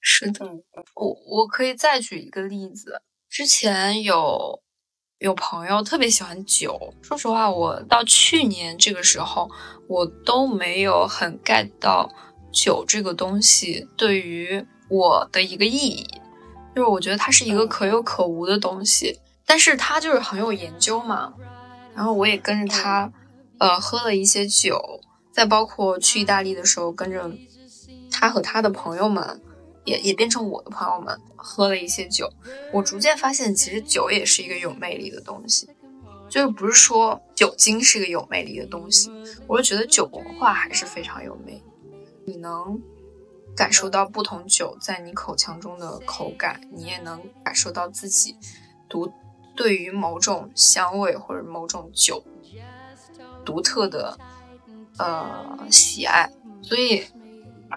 [0.00, 0.44] 是的，
[0.96, 3.00] 我我可以再举一个例子。
[3.30, 4.60] 之前有
[5.18, 9.48] 有朋友特别喜欢酒，说实话，我到去年这个时候，
[9.88, 12.12] 我都没有很 get 到
[12.52, 16.06] 酒这个东西对于我的一个意义。
[16.74, 21.34] 就是我觉得它是一个可有可无的东西，但是他就是很有研究嘛。
[21.94, 23.12] 然后我也跟着他，
[23.58, 25.00] 呃，喝了一些酒，
[25.32, 27.30] 再包括去意大利的时候，跟着
[28.10, 29.40] 他和他的朋友们。
[29.84, 32.26] 也也变成我的朋友们喝了一些酒，
[32.72, 35.68] 我逐渐发现，其实酒也是一个有魅力的东西，
[36.26, 39.10] 就是不是说酒精是一个有魅力的东西，
[39.46, 41.62] 我是觉得酒文化还是非常有魅力。
[42.24, 42.80] 你能
[43.56, 48.36] 感受到不同酒在你口腔中的口感，你也能感受到自己
[48.88, 49.12] 独
[49.54, 52.24] 对于某种香味或者某种酒
[53.44, 54.18] 独特的
[54.98, 56.30] 呃喜爱，
[56.62, 57.04] 所以。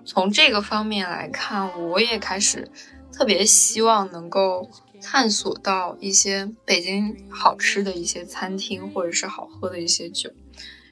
[0.05, 2.69] 从这个方面来看，我也开始
[3.11, 4.69] 特别希望能够
[5.01, 10.29] 探索到一些北京好吃的一些餐厅，或者是好喝的一些酒。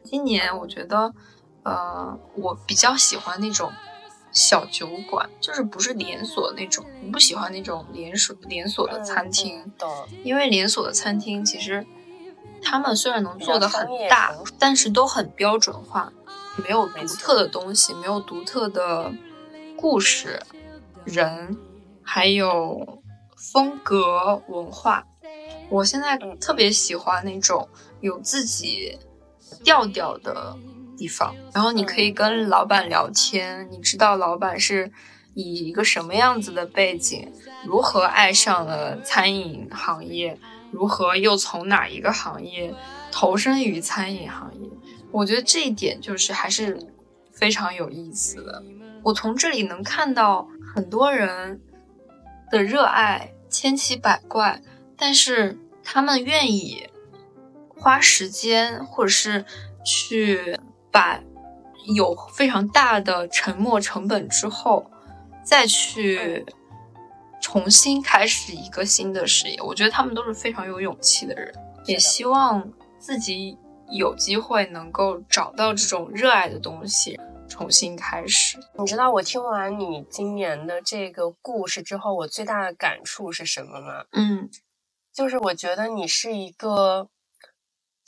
[0.03, 1.13] 今年我觉得，
[1.61, 3.71] 呃，我比较喜欢那种
[4.35, 9.71] 小酒馆，就是不是连锁那种，我不喜欢那种连锁连锁的餐厅。
[10.23, 11.87] 因为连锁的餐厅其实
[12.61, 16.11] 他们虽然能做的很大，但是都很标准化。
[16.63, 19.11] 没有独特的东西，没有独特的
[19.77, 20.41] 故事、
[21.03, 21.57] 人，
[22.03, 23.01] 还有
[23.35, 25.05] 风格文化。
[25.69, 27.67] 我现在特别喜欢那种
[27.99, 28.97] 有自己
[29.63, 30.55] 调调的
[30.97, 34.91] 地方，然后你可以跟老板聊天，你知道老板是
[35.33, 37.31] 以一个什么样子的背景，
[37.65, 40.37] 如何爱上了餐饮行业，
[40.71, 42.73] 如何又从哪一个行业
[43.11, 44.69] 投身于餐饮行业。
[45.11, 46.77] 我觉得这一点就是还是
[47.31, 48.63] 非常有意思的。
[49.03, 51.61] 我从这里能看到很多人
[52.49, 54.61] 的热爱千奇百怪，
[54.97, 56.89] 但是他们愿意
[57.69, 59.45] 花时间，或者是
[59.85, 60.59] 去
[60.95, 61.19] 把
[61.93, 64.89] 有非常大的沉没成本之后，
[65.43, 66.45] 再去
[67.41, 69.61] 重新开始一个新的事业。
[69.61, 71.53] 我觉得他们都是非常有勇气的人，
[71.85, 73.57] 也希望自己。
[73.91, 78.57] 有机会能够找到这种热爱的东西，重新开始。
[78.79, 84.05] 你知道我听完你今年的这个故事之后，我最大的感触是什么吗？
[84.13, 84.49] 嗯，
[85.13, 87.07] 就是我觉得你是一个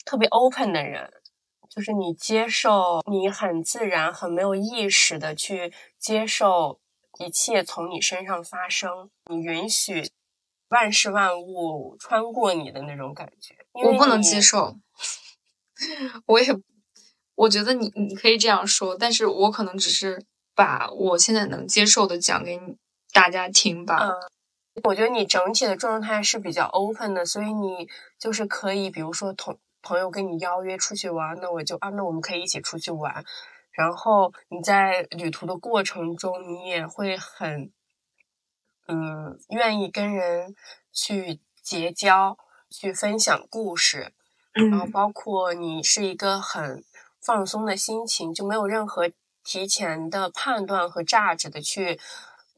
[0.04, 1.14] 特别 open 的人，
[1.78, 6.80] 就是你接受，你很自然、很没有意识的去接受
[7.20, 10.10] 一切从你身上发生，你允许
[10.70, 13.56] 万事万物穿过你的那种感觉。
[13.74, 14.76] 我不能接受。
[16.26, 16.48] 我也，
[17.36, 22.76] 我觉得你你可以这样说，但是我可能只是把我现在能接受的讲给你
[23.14, 24.00] 大家听吧。
[24.02, 24.16] 嗯，
[24.86, 27.88] 我觉得你整体的状态是比较 open 的，所以你
[28.18, 33.24] 就是可以，比如说同朋友跟你邀约出去玩，那我就啊，那我们可以一起出去玩。
[33.72, 37.72] 然后你在旅途的过程中，你也会很，
[38.88, 40.54] 嗯，愿意跟人
[40.92, 42.38] 去结交，
[42.70, 44.12] 去分享故事。
[44.52, 46.84] 然后包括你是一个很
[47.22, 49.10] 放松的心情，就没有任何
[49.44, 51.98] 提前的判断和价值的去，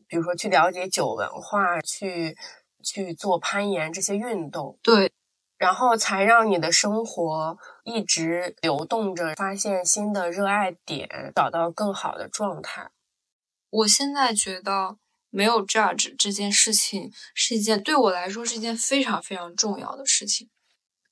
[0.08, 2.36] 比如说去了解酒文化，去
[2.82, 4.80] 去做攀岩这些运动。
[4.82, 5.12] 对，
[5.60, 12.90] 然后才让你的生活一直流动着，发现新的热爱点，找到更好的状态。
[13.70, 14.98] 我现在觉得
[15.30, 20.50] 没有 judge 这件事情是一件对我来说是一件非常非常重要的事情。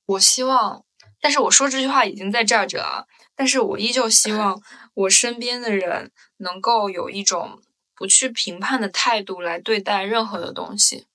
[0.06, 0.84] 我希望，
[1.20, 3.04] 但是我说这句话已经在这着啊。
[3.36, 4.60] 但是我依旧希望
[4.94, 7.62] 我身边的人能够有一种
[7.94, 11.06] 不去评判的态度来对待任何的东西。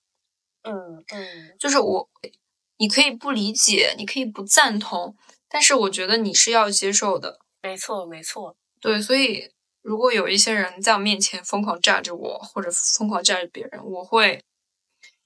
[0.62, 2.10] 嗯嗯，就是我，
[2.84, 5.16] 你可以不理解，你可以不赞同，
[5.48, 7.40] 但是我觉得你是要接受的。
[7.62, 9.50] 没错没错，对，所以
[9.82, 14.44] 如果有一些人在我面前疯狂炸着我，或者疯狂炸着别人，我会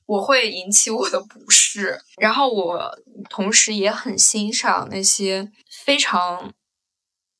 [0.05, 1.99] 我会引起我的不适。
[2.21, 6.53] 然后我同时也很欣赏那些非常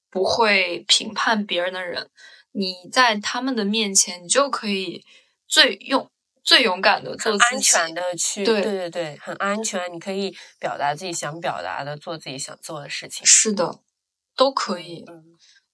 [0.10, 2.10] 不会评判别人的人。
[2.53, 5.06] 你在他们的面前，你就可以
[5.47, 6.10] 最用
[6.47, 9.93] 最勇敢的做安全的去，对对对，很安全。
[9.93, 13.27] 你可以表达自己想表达的，做自己想做的事情。
[13.27, 13.81] 是的，
[14.33, 15.03] 都可以。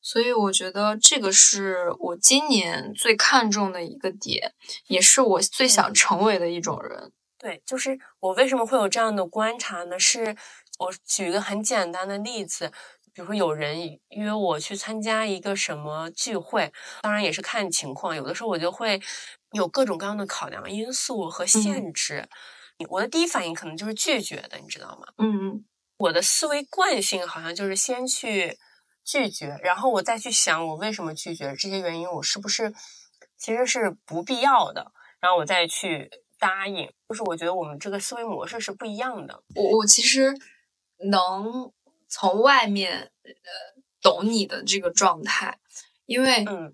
[0.01, 4.55] 所以我觉得这个是我今年最看重的一个点，
[4.87, 7.11] 也是我最想成为的一种人。
[7.37, 9.99] 对，就是我为什么会有这样的观察呢？
[9.99, 10.35] 是
[10.79, 12.71] 我举一个很简单的例子，
[13.13, 18.99] 比如说有人约我去参加一个什么聚会，当然也是看情况，有的时候我就会
[19.53, 22.27] 有各种各样的考量因素和限制。
[22.89, 25.07] 我的第一反应可能就是拒绝的，你知道吗？
[25.17, 25.65] 嗯嗯，
[25.97, 28.57] 我的思维惯性好像就是先去。
[29.05, 32.73] 拒绝，然后我再去想我为什么拒绝这些原因，我是不是
[33.35, 36.89] 其实是不必要的，然后我再去答应。
[37.09, 39.43] 就是我觉得我们这个思维模式是不一样的。
[39.55, 40.33] 我我其实
[41.09, 41.69] 能
[42.07, 45.59] 从外面呃懂你的这个状态，
[46.05, 46.73] 因为嗯，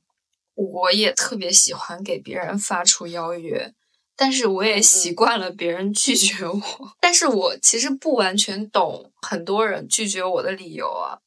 [0.60, 3.74] 我也特别喜欢给别人发出邀约，
[4.18, 6.62] 但是我也习惯了别人拒绝我。
[7.00, 11.20] 但是我其实不完全懂很多人拒绝我的理由啊。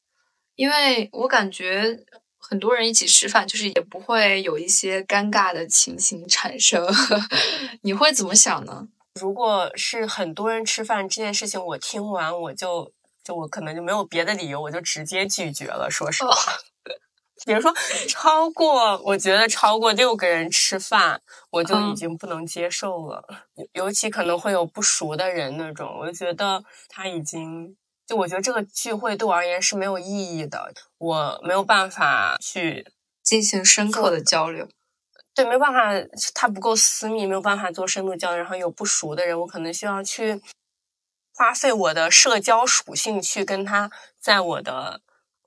[0.55, 2.05] 因为我感觉
[2.39, 6.87] 很多人一起吃饭，就是也不会有一些尴尬的情形产生。
[7.81, 8.89] 你会怎么想呢？
[9.19, 12.93] 如果是很多人吃饭这件事情，我听完我就
[13.25, 15.91] 就我可能就没有别的理由，我就直接拒绝了。
[15.91, 16.35] 说实话，
[17.45, 17.73] 比如说
[18.09, 23.25] 超过我觉得超过六个人吃饭，我就已经不能接受了。
[23.73, 27.77] 尤其可能会有不熟的人那种，我就觉得他已经。
[28.05, 32.85] 就我觉得这个聚会对我而言是没有意义的，我没有办法去
[33.23, 34.69] 进行深刻的交流。
[35.33, 35.93] 对，没有办法，
[36.35, 38.39] 他不够私密，没有办法做深度交流。
[38.39, 40.43] 然后有不熟的人，我可能需要去
[41.33, 43.89] 花费我的社交属性去跟他
[44.21, 45.01] 在我的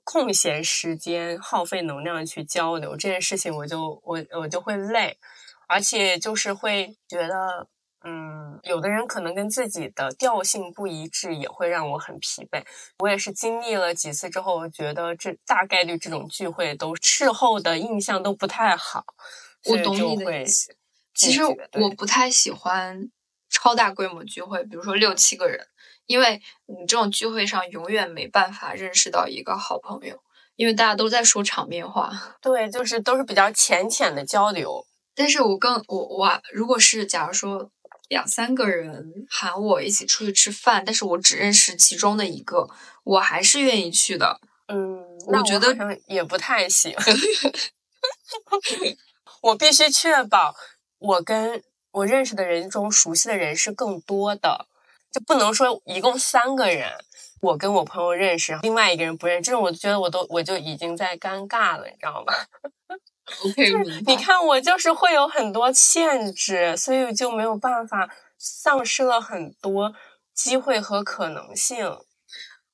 [0.06, 2.96] 空闲时间耗费能量去交流。
[2.96, 5.18] 这件事情我就我我就会累，
[5.66, 7.68] 而且就是会觉得。
[8.08, 12.62] 嗯，有的人可能跟自己的调性不一致，也会让我很疲惫。
[13.00, 19.04] 我也是经历了几次之后，我觉得这大概率这种聚会都事后的印象都不太好。
[19.64, 20.76] 我懂你的意思。
[21.14, 23.10] 其实我不太喜欢
[23.50, 25.66] 超大规模聚会，比如说六七个人，
[26.06, 30.20] 因为你这种聚会上永远没办法认识到一个好朋友，
[30.56, 32.10] 因为大家都在说场面话。
[32.40, 34.86] 对，就是都是比较浅浅的交流。
[35.14, 37.70] 但是我更我我如果是假如说。
[38.08, 42.68] 两三个人喊我一起出去吃饭，但是我只认识其中的一个，
[43.02, 44.38] 我还是愿意去的。
[44.68, 46.94] 嗯，我觉得也不太行。
[49.42, 50.54] 我必须确保
[50.98, 54.68] 我跟我认识的人中熟悉的人是更多的，
[55.16, 56.92] 就不能说一共三个人，
[57.40, 62.34] 我跟我朋友认识，另外一个人不认识，这种我觉得我都我就已经在尴尬了，你知道吗
[63.42, 63.72] ？OK，
[64.06, 69.94] 你看我就是会有很多限制，所以就没有办法，丧失了很多
[70.34, 71.96] 机会和可能性。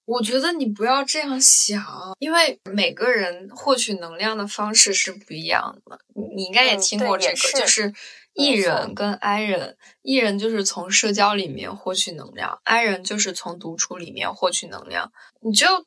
[0.05, 1.81] 我觉得你不要这样想，
[2.19, 5.97] 因为每个人获取能量的方式是不一样的。
[6.35, 7.95] 你应该也听过这个，就是
[8.35, 15.13] E 人跟 I 人艺人就是从社交里面获取能量，I 人就是从独处里面获取能量。
[15.41, 15.87] 你就。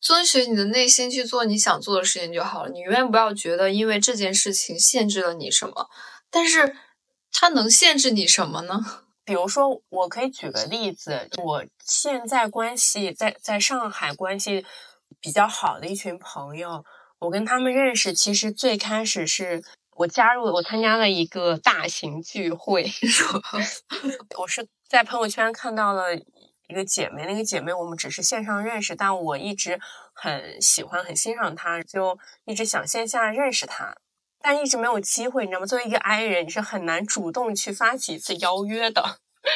[0.00, 2.68] 遵循你的内心去做你想做的事情就好了。
[2.70, 5.88] 你永远不要觉得因为这件事情限制了你什么，
[6.30, 6.76] 但是
[7.32, 8.78] 它能限制你什么呢？
[9.24, 14.66] 比如说，我可以举个例子，我现在关系在在上海关系
[15.18, 16.84] 比较好的一群朋友，
[17.20, 19.64] 我跟他们认识，其实最开始是
[19.96, 22.90] 我加入我参加了一个大型聚会，
[24.38, 26.04] 我是在朋友圈看到了。
[26.66, 29.78] 一个姐妹，那个姐妹我们只是线上认识，但我一直
[30.14, 33.94] 很喜欢、很欣赏她，就一直想线下认识她，
[34.40, 35.66] 但一直没有机会，你知道吗？
[35.66, 39.02] 作为一个 I 人，你是很难主动去发起一次邀约的。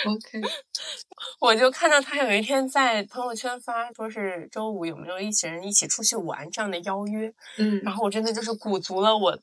[0.05, 0.43] OK，
[1.41, 7.33] 我就看到她有一天在朋友圈发，说是周五有没有一起人一起出去玩这样的邀约。
[7.57, 9.39] 嗯，然后我真的就是鼓足了我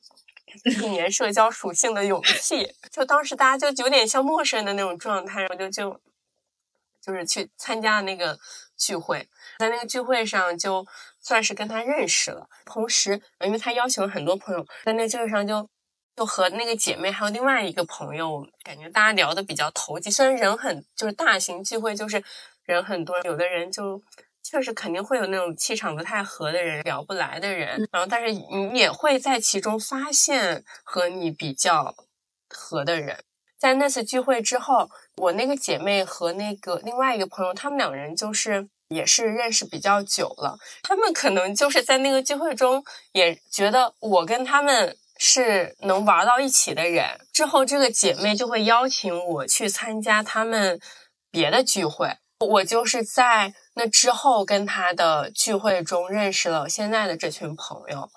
[0.64, 6.00] 一年社交属性的勇气，就当时大家就有点像陌生人的那种状态，我就就。
[6.98, 8.36] 就是去参加那个
[8.76, 9.28] 聚会，
[9.60, 10.84] 在那个聚会上就
[11.20, 12.48] 算是跟他认识了。
[12.64, 15.70] 同时，因为他邀请了很多朋友，在那个聚会上就
[16.16, 20.10] 就和那个姐妹还有另外一个朋友，感觉大家聊的比较投机。
[20.10, 22.20] 虽然人很就是大型聚会，就是
[22.64, 24.02] 人很多，有的人就
[24.48, 31.92] 确实肯定会有那种气场不太合的人，聊不来的人，然后但是你也会在其中发现和你比较
[32.48, 33.24] 合的人。
[33.58, 47.18] 在那次聚会之后，我那个姐妹和那个另外一个朋友，他们两人就是也是认识比较久了，他们可能就是在那个聚会中也觉得我跟他们是能玩到一起的人。
[47.32, 50.78] 之后这个姐妹就会邀请我去参加他们
[51.32, 52.14] 别的聚会。
[52.46, 58.08] 我就是在那之后跟他的聚会中认识了现在的这群朋友，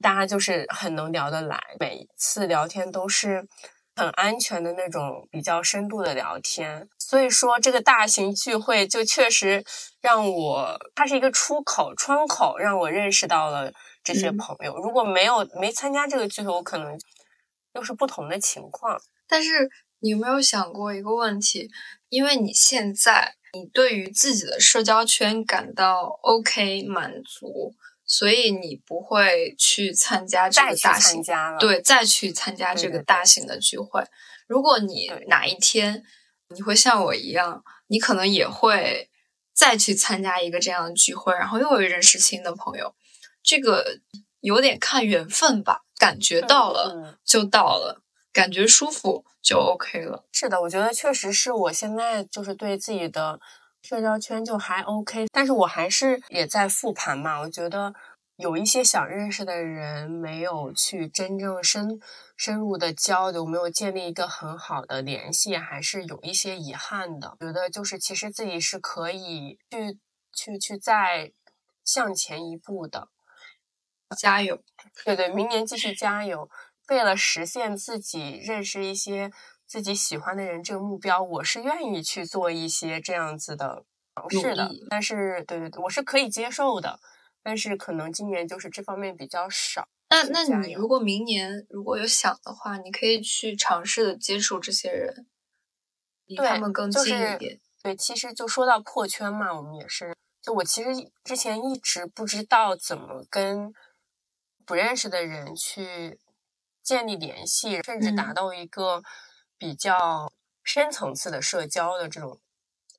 [0.00, 3.46] 大家就是很能聊得来，每次聊天都是
[3.94, 6.88] 很安全的那种比较深度的聊天。
[6.98, 9.62] 所以说这个大型聚会就确实
[10.00, 13.70] 让我，它是一个出口窗口，让我认识到了
[14.02, 14.74] 这些朋友。
[14.78, 16.98] 如果没有没参加这个聚会，我可能
[17.74, 18.98] 又是不同的情况。
[19.28, 21.68] 但是你有没有想过一个问题？
[22.08, 23.34] 因为你现在。
[23.52, 27.74] 你对于自己的社交圈感到 OK 满足，
[28.04, 31.22] 所以你不会去参加这个大型，
[31.58, 34.02] 对，再去参加这个大型的聚会。
[34.46, 36.02] 如果你哪一天
[36.48, 39.10] 你会像我一样，你可能也会
[39.54, 42.94] 再去参加一个这样的聚会，然后又会认识新的朋友。
[43.42, 43.98] 这个
[44.40, 48.02] 有点看缘分吧，感觉到了就到了，
[48.32, 49.24] 感觉舒服。
[49.42, 50.24] 就 OK 了。
[50.30, 53.40] 是的，我觉得确实是我现在就是对自己的
[53.82, 57.40] 社交圈就还 OK，但是我还是也在复盘嘛。
[57.40, 57.92] 我觉得
[58.36, 62.00] 有一些想认识的人没有去真正深
[62.36, 67.36] 深入的交流，没有建立一个很好的联系，还是有一些遗憾的。
[67.40, 69.98] 觉得就是其实自己是可以去
[70.32, 71.32] 去去再
[71.84, 73.08] 向前一步的，
[74.16, 74.62] 加油！
[75.04, 76.48] 对对，明年继续加油。
[76.92, 79.32] 为了实现自己认识一些
[79.66, 84.70] 自己喜欢的人这个目标，我是愿意去做一些这样子的尝试的。
[84.90, 87.00] 但是，对对对，我是可以接受的。
[87.42, 89.88] 但是，可能今年就是这方面比较少。
[90.10, 95.26] 那那你如果明年如果有想的话，你可以去尝试的接触这些人，
[96.26, 97.58] 离他们更近一点。
[97.82, 100.14] 对，其实就说到破圈嘛，我们也是。
[100.42, 100.90] 就我其实
[101.24, 103.72] 之前一直不知道怎么跟
[104.66, 106.18] 不认识的人去。
[106.82, 109.02] 建立联系，甚至达到一个
[109.56, 112.40] 比较深层次的社交的这种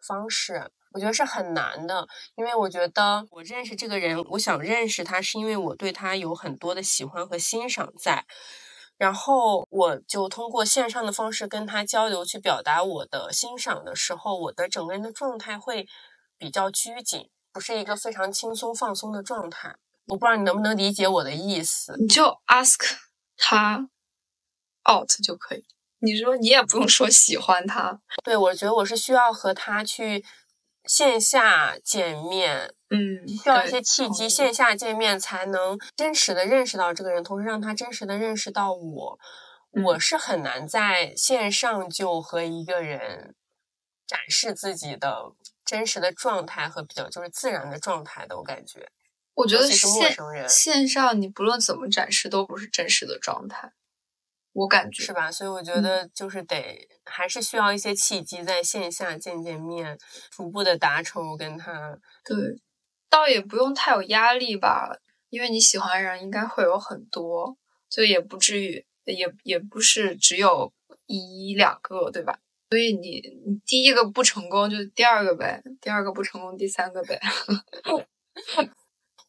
[0.07, 2.07] 方式，我觉得是很难的。
[2.35, 8.25] 因为我觉得我认识这个人，我想认识他，是因为我对他有很多的喜欢和欣赏在。
[8.95, 15.87] 然后我就通过线上的方式跟他交流，去表达我的欣赏的时候，我的整个人的状态会
[16.37, 19.75] 比较拘谨，不是一个非常轻松放松的状态。
[20.07, 21.95] 我不知道你能不能理解我的意思？
[21.99, 22.95] 你就 ask。
[23.37, 23.89] 他
[24.89, 25.65] out 就可以。
[25.99, 28.01] 你说你也不用说喜欢他。
[28.23, 30.23] 对，我觉得我是需要和他去
[30.85, 39.19] 线下见面，嗯，需要一些契机，线下见面才能真实的认识到这个人，同时让他真实的认识到我。
[39.85, 43.33] 我是很难在线上就和一个人
[44.05, 45.31] 展示自己的
[45.65, 48.91] 真实的状态和比较就是自然的状态的，我感觉。
[49.35, 50.15] 我觉得线
[50.47, 53.73] 线上你不论怎么展示都不是真实的状态，
[54.53, 55.31] 我感觉是吧？
[55.31, 59.97] 所以我觉得就是得还是需要一些契机，在线下见见面，
[60.31, 61.97] 逐步的达成我跟他。
[62.23, 62.35] 对，
[63.09, 64.95] 倒也不用太有压力吧，
[65.29, 67.57] 因为你喜欢人应该会有很多，
[67.89, 70.71] 就也不至于，也也不是只有
[71.07, 72.37] 一两个，对吧？
[72.69, 77.19] 所以你你第一个不成功就第二个呗，第二个不成功第三个呗。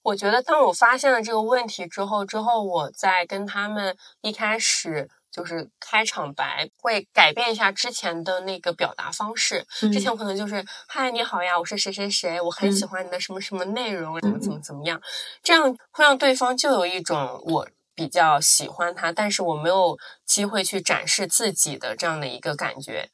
[0.04, 9.66] 我觉得，当我发现了这个问题之后，之后我在跟他们一开始就是开场白，会改变一下之前的那个表达方式。
[9.80, 15.00] 之前我可能就是“嗨，你好呀，我是谁谁谁，我很喜欢你的什么什么内容，怎么怎么怎么样”，
[15.42, 19.96] 这样会让对方就有一种我比较喜欢他，但是我没有
[20.26, 23.08] 机会去展示自己的这样的一个感觉。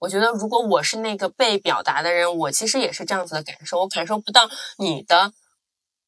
[0.00, 5.32] 我觉得，如果我是那个被表达的人，我其实也是这样子的感受，我感受不到你的。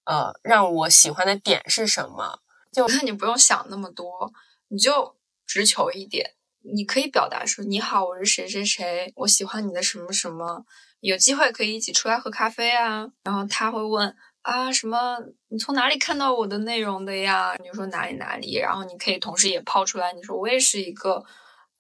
[0.09, 2.41] 呃，让我喜欢的点是什么？
[2.73, 4.33] 就那你不用想那么多，
[4.69, 5.15] 你就
[5.47, 6.35] 直球一点。
[6.75, 10.65] 你可以表达说：“你好，我是谁谁谁，我喜欢你的什么什么，
[11.01, 15.19] 有机会可以一起出来喝咖啡啊。”然后他会问：“啊，什么？
[15.49, 21.23] 你从哪里看到我的内容的呀？”你说哪里哪里，然后你可以同时也抛出来，你说我也是一个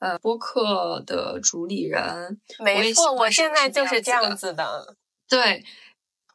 [0.01, 2.39] 呃播客的主理人。
[2.59, 4.97] 没错，我现在就是这样子的。
[5.26, 5.64] 对，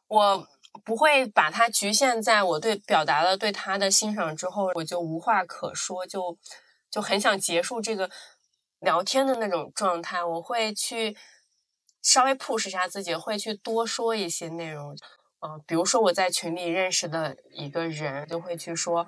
[0.08, 0.48] 我。
[0.82, 6.36] 不会把它局限在我对表达了对他的欣赏之后，我就无话可说，就
[6.90, 8.10] 就很想结束这个
[8.80, 10.22] 聊天的那种状态。
[10.24, 11.16] 我会去
[12.02, 14.96] 稍微 push 一下自己，会去多说一些内容。
[15.40, 19.06] 呃，比如说我在群里认识的一个人，就会去说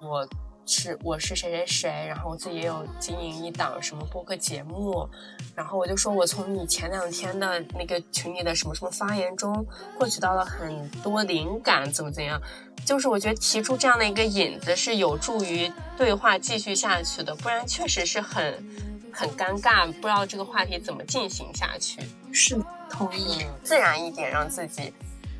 [0.00, 0.28] 我。
[0.68, 5.08] 是，我是谁谁谁，然后我自己也有经营一档什么播客节目，
[5.54, 9.64] 然后我就说我从你前两天的那个群里的什么什么发言中
[9.96, 12.40] 获取到了很多灵感，怎么怎样，
[12.84, 18.52] 就是我觉得提出这样的一个引子是有助于对话继续下去的，不然确实是很
[19.12, 22.00] 很尴尬，不知道这个话题怎么进行下去。
[22.32, 22.60] 是，
[22.90, 24.92] 同意，自然一点，让自己。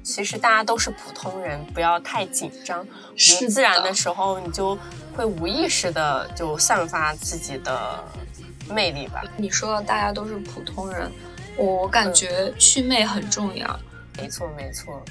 [0.06, 2.86] 其实大家都是普通人，不要太紧张。
[3.16, 4.78] 是自然的时候，你就
[5.12, 8.04] 会无意识的就散发自己的
[8.70, 9.20] 魅力吧。
[9.36, 11.10] 你说大家都是普通人，
[11.56, 13.68] 我感觉祛魅很重要。
[14.16, 15.02] 没错没错，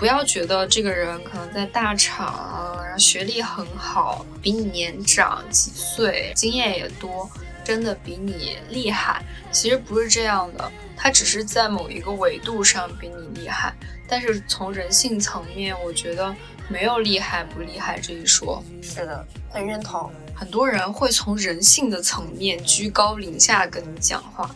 [0.00, 7.30] 不要觉得这个人可能在大厂，然后学历很好，比你年长几岁，经验也多，
[7.70, 9.22] 真的比你厉害。
[9.52, 13.72] 其实不是这样的，他只是在某一个维度上比你厉害。
[14.08, 16.34] 但是从人性层面，我觉得
[16.68, 18.60] 没有厉害不厉害这一说。
[18.82, 20.10] 是的，很认同。
[20.34, 24.50] 很多人会从人性的层面居高临下跟你讲话，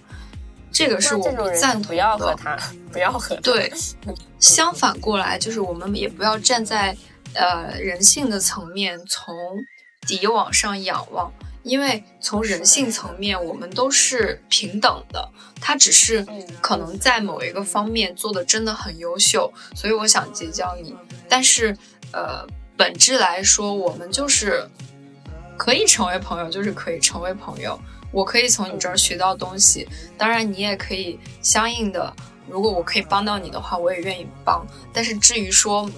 [0.73, 1.89] 这个是我不赞同的。
[1.91, 2.59] 不要和他，
[2.91, 3.73] 不要和对。
[4.41, 6.97] 相反过来，就是我们也不要站在
[7.35, 9.33] 呃人性的层面，从
[10.01, 11.33] 底往上仰望。
[11.65, 15.29] 因为从人性层面，我们都是平等的。
[15.61, 16.25] 他只是
[16.61, 20.95] 可能在某一个方面做的真的很优秀，所以我想结交你。
[21.27, 21.75] 但是，
[22.13, 22.47] 呃，
[22.77, 24.69] 本质来说，我们就是
[25.57, 27.81] 可以成为朋友，就是可以成为朋友。
[28.13, 29.89] 我可以从你这儿学到东西，
[30.19, 32.15] 当然你也可以相应的。
[32.47, 34.65] 如果我可以帮到你的话，我也愿意帮。
[34.93, 35.91] 但是至于说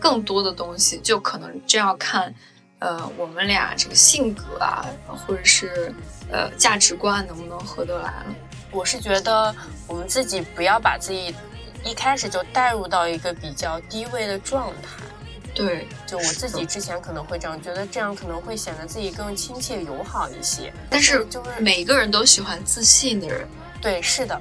[0.00, 2.34] 更多的东西，就可能这样看。
[2.78, 5.94] 呃，我们俩这个性格啊，或者是
[6.30, 8.26] 呃价值观能不能合得来了？
[8.70, 9.54] 我是觉得
[9.86, 11.34] 我们自己不要把自己
[11.82, 15.02] 一开始就带入到一个比较低位的状态。
[15.54, 20.70] 对，就我自己之前可能会这样觉得，这样可能会显得自己更亲切友好一些。
[20.90, 23.48] 但是就是每个人都喜欢自信的人。
[23.80, 24.38] 对，是的，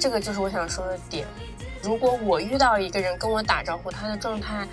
[0.00, 1.26] 这个就是我想说的点。
[1.82, 4.66] 如果我遇到一个人跟我打招呼，他的状态。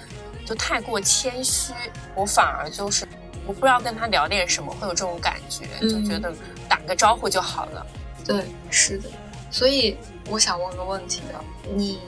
[0.46, 1.74] 就太过谦虚，
[2.16, 3.08] 我反而就是
[3.46, 6.34] 我不知道跟他聊点什么，会有这种感觉，就觉得
[6.68, 7.86] 打个招呼就好了。
[8.26, 9.10] 对，是的。
[9.50, 9.98] 所以
[10.30, 11.44] 我想问个问题啊，
[11.76, 12.00] 你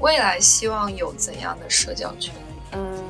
[0.00, 2.34] 未来希望有怎样的社交圈？
[2.72, 3.04] 嗯，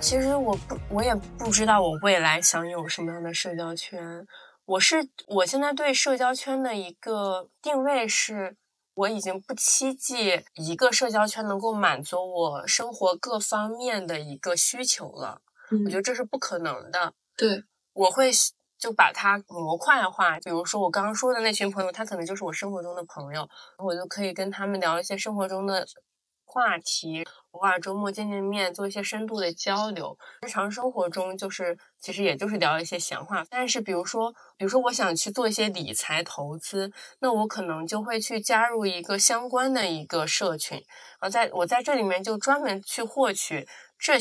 [0.00, 4.26] 其实我不，我也不知道我未来想有什么样的社交圈。
[4.64, 8.56] 我是我现在对社交圈的一个定位是。
[8.94, 15.40] 我已经不期冀一个社交圈能够满足我生活各方面的一个需求了，
[15.84, 17.12] 我觉得这是不可能的。
[17.36, 18.30] 对，我会
[18.78, 25.86] 就把它模块化，比如说我刚刚说的那群朋友，他可能就是我生活中的朋友，我就可以跟他们聊一些生活中的。
[26.44, 30.16] 话题偶尔周末见见面，做一些深度的交流。
[30.40, 33.44] 日常生活中就是其实也就是聊一些闲话。
[33.50, 36.90] 但是比如说，比如说我想去做一些理财投资，
[37.20, 40.82] 那我可能就会去加入一个相关的一个社群，
[41.20, 44.14] 而在我在这里面就专门去获取这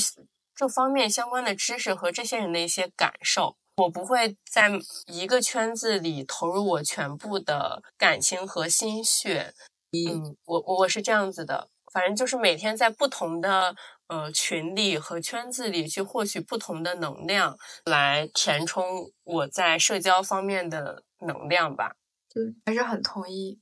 [0.54, 3.56] 这方面相关的知识和这些人的一些感受。
[3.78, 4.70] 我不会在
[5.08, 9.54] 一个圈子里投入我全部的感情和心血。
[9.94, 11.70] 嗯，我我是这样子的。
[11.92, 13.76] 反正就是每天在不同的
[14.08, 21.96] 呃群里和圈子里去获取不同的能量，来填充我在社交方面的能量吧。
[22.34, 23.60] 对，还是很同意，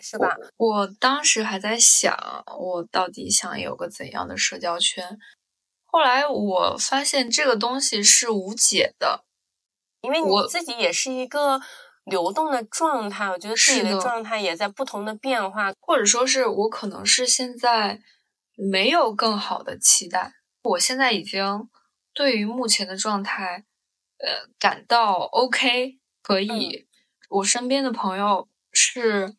[0.00, 0.36] 是吧？
[0.56, 2.16] 我当时还在想，
[2.58, 5.18] 我到底想有个怎样的社交圈？
[5.84, 9.24] 后来我发现这个东西是无解的，
[10.02, 11.60] 因为你自己也是一个。
[12.10, 18.00] 流动的状态，我觉得自己的状态也在不同的变化，或者说是我可能是现在
[18.54, 21.68] 没有更好的期待，我现在已经
[22.12, 23.64] 对于目前的状态，
[24.18, 26.86] 呃，感到 OK，可以。
[27.28, 29.34] 我身边的朋友是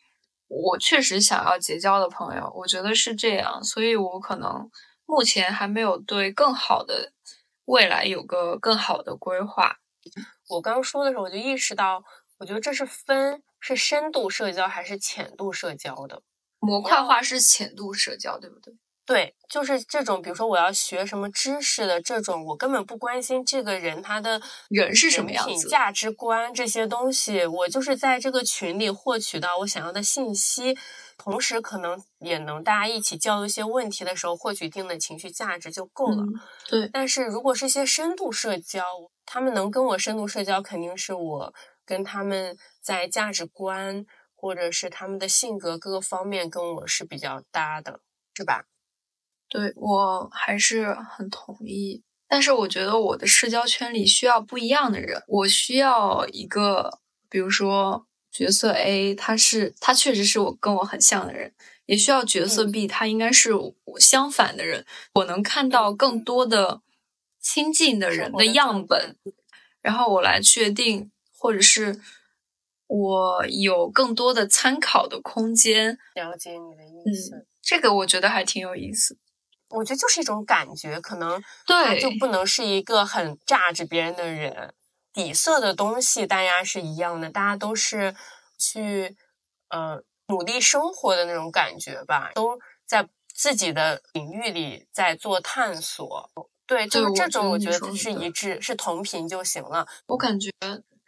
[0.47, 4.69] 我确实想要结交的朋友，我觉得是这样，所以我可能
[5.05, 7.11] 目前还没有对更好的
[7.65, 9.77] 未来有个更好的规划。
[10.49, 12.03] 我刚说的时候，我就意识到。
[12.39, 16.21] 我觉得这是分是深度社交还是浅度社交的，
[16.59, 18.73] 模块化是浅度社交，对不对？
[19.05, 30.77] 对，就是这种，比如说我要学什么知识的这种，我根本不关心这个人他的人是什么样子、价值观这些东西，我就是在这个群里获取到我想要的信息，
[31.17, 36.23] 同时可能也能大家一起交流一些问题的时候获取一定的情绪价值就够了。
[36.69, 38.83] 对，但是如果是一些深度社交，
[39.25, 41.53] 他们能跟我深度社交，肯定是我。
[41.89, 48.01] 跟他们在价值观或者是他们的性格各个方面跟我是比较搭的，
[48.35, 48.65] 是吧？
[49.49, 52.03] 对我还是很同意。
[52.27, 61.55] 但是我觉得我的社交圈里需要不一样的人，我需要一个，比如说角色 A，他是他确实是我跟我很像的人，
[61.87, 64.85] 也需要角色 B，他应该是我相反的人，
[65.15, 66.83] 我能看到更多的
[67.39, 69.17] 亲近的人的样本，
[69.81, 71.99] 然后我来确定，或者是
[72.87, 75.97] 我有更多的参考的空间。
[76.13, 79.17] 了解你的意思，这个我觉得还挺有意思。
[79.69, 84.73] 我觉得就是一种感觉，可能对就不能是一个很榨着别人的人。
[85.13, 88.15] 底色的东西大家是一样的，大家都是
[88.57, 89.15] 去
[89.69, 96.31] 呃努力生活的那种感觉吧，都在自己的领域里在做探索。
[96.65, 99.87] 对，就是这种，我觉得是一致，是同频就行了。
[100.07, 100.51] 我感觉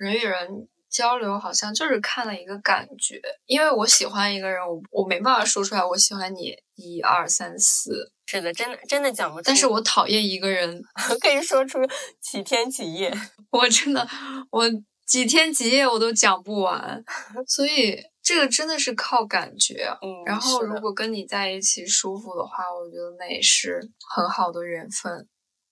[0.05, 0.67] 人与人。
[0.91, 9.43] 交流好像就是看了一个感觉，因为我喜欢一个人，我我没办法说出来我喜欢你一二三四，是的，真的真的讲不出。
[9.45, 10.83] 但是我讨厌一个人，
[11.21, 11.79] 可以说出
[12.19, 13.09] 几天几夜，
[13.51, 14.05] 我真的
[14.49, 14.69] 我
[15.05, 17.01] 几天几夜我都讲不完，
[17.47, 19.87] 所以这个真的是靠感觉。
[20.01, 23.79] 嗯，然后如果跟你在一起舒服的话，我觉得那也是
[24.13, 25.25] 很好的缘分。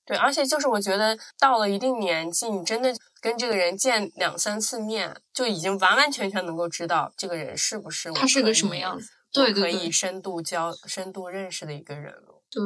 [0.05, 2.91] 对，而且就是我觉得到了一定年纪，你真的
[3.21, 12.41] 跟这个人见两三次面，就已经完完全全能够知道这个人是不是他是个什么样子，对，可以深度交、深度认识的一个人了。
[12.49, 12.61] 对，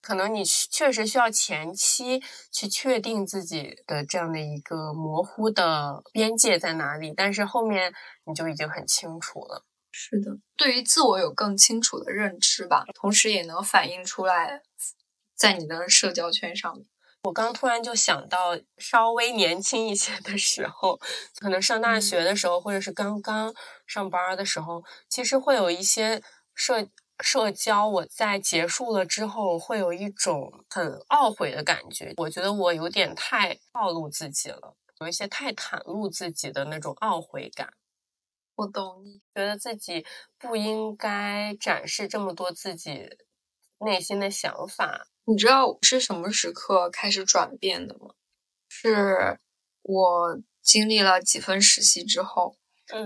[0.00, 2.22] 可能你确实需要前期
[2.52, 7.92] 去确定自己的这样的一个模糊的边界在哪里，但是后面
[8.24, 9.64] 你就已经很清楚了。
[9.90, 14.62] 是的，对于自我有更清楚的认知吧，同时也能反映出来。
[15.36, 16.84] 在你的社交圈上面，
[17.22, 20.98] 我刚突然就想到，稍微年轻一些的时候，
[21.38, 23.54] 可能上大学的时候，或者是刚刚
[23.86, 26.22] 上班的时候，其实会有一些
[26.54, 26.88] 社
[27.22, 27.86] 社交。
[27.86, 32.14] 我在结束了之后，会有一种很懊悔的感觉。
[32.16, 37.74] 我觉得我有点太暴露自己了，有一些太袒露自己的那种懊悔感。
[38.54, 40.06] 我懂你，觉得自己
[40.38, 43.18] 不应该展示这么多自己
[43.78, 45.06] 内心的想法。
[45.30, 48.14] 你知道是什么时刻开始转变的吗？
[48.68, 49.38] 是
[49.82, 52.56] 我经历了几份实习之后，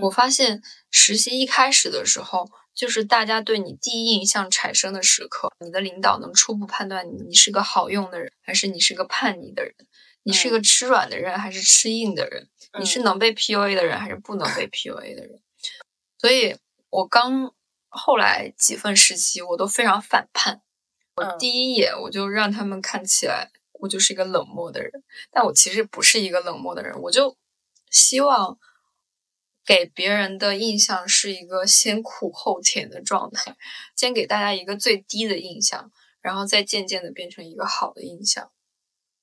[0.01, 5.51] 我发现实习一开始的时候，就是大家对你第一印象产生的时刻。
[5.63, 9.75] 你的领导能初步判断你，你是个好用的人，还是你是个叛逆的人？
[10.23, 12.49] 你是个吃软的人，还是吃硬的人？
[12.79, 15.39] 你是能被 PUA 的人，还是不能被 PUA 的人？
[16.17, 16.57] 所以，
[16.89, 17.53] 我刚
[17.87, 20.63] 后来几份实习，我都非常反叛。
[21.15, 24.91] 我第一眼我就让他们看起来我就是一个冷漠的人，
[25.31, 26.99] 但我其实不是一个冷漠的人。
[27.01, 27.35] 我就
[27.89, 28.57] 希望
[29.65, 33.55] 给别人的印象是一个先苦后甜的状态，
[33.95, 35.91] 先给大家一个最低的印象，
[36.21, 38.51] 然后再渐渐的变成一个好的印象。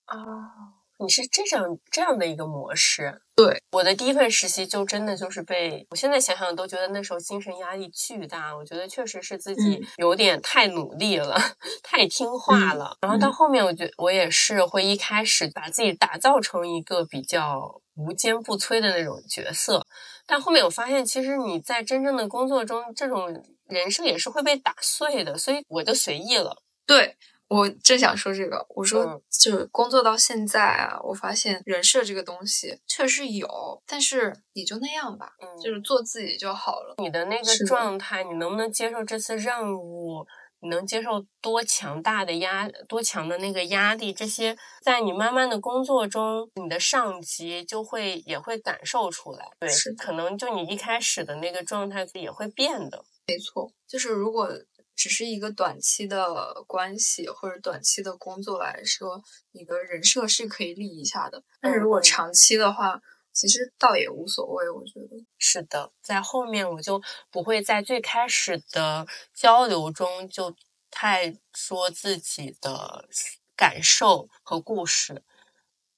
[0.06, 0.81] 啊。
[1.02, 11.36] 你是这样这样的一个模式，对我的第一份实习就真的就是被我现在想想都觉得那时候精神压力巨大，我觉得确实是自己有点太努力了，
[11.82, 12.96] 太听话了。
[13.00, 19.84] 然后到后面，我觉我也是会一开始把自己打造成一个比较无坚不摧的那种角色，
[20.24, 26.56] 但后面我发现，其实你在真正的工作中，这种人设也是会被打碎的，所以我就随意了。
[26.86, 27.16] 对。
[27.52, 33.46] 我正想说这个，我说就是工作到现在啊，我发现人设这个东西确实有，
[33.86, 35.32] 但是也就那样吧，
[35.62, 36.94] 就是做自己就好了。
[36.96, 40.26] 你的那个状态，你能不能接受这次任务？
[40.64, 44.12] 你能接受多强大的压，多强的那个压力？
[44.12, 49.44] 这些在你慢慢的工作中，你的上级就会也会感受出来。
[49.58, 53.04] 对，可能就你一开始的那个状态也会变的。
[53.26, 54.48] 没错，就是如果。
[54.94, 59.22] 只是一个短期的关系或者短期的工作来说，
[59.52, 61.42] 你的人设是可以立一下的。
[61.60, 63.00] 但是如果长期的话，
[63.32, 64.70] 其实倒也无所谓。
[64.70, 70.54] 我觉得是的，在后面我就不会在最开始的交流中就
[70.90, 73.08] 太说自己的
[73.56, 75.22] 感受和故事。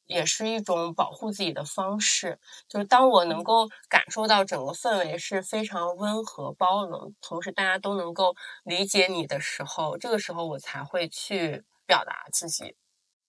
[0.06, 2.38] 也是一种保护自己的方式，
[2.68, 8.34] 就是当我能够感受到整个氛围是非常温和、包容，同时大家都能够
[8.64, 12.76] 理解你的时候，这个时候我才会去表达自己。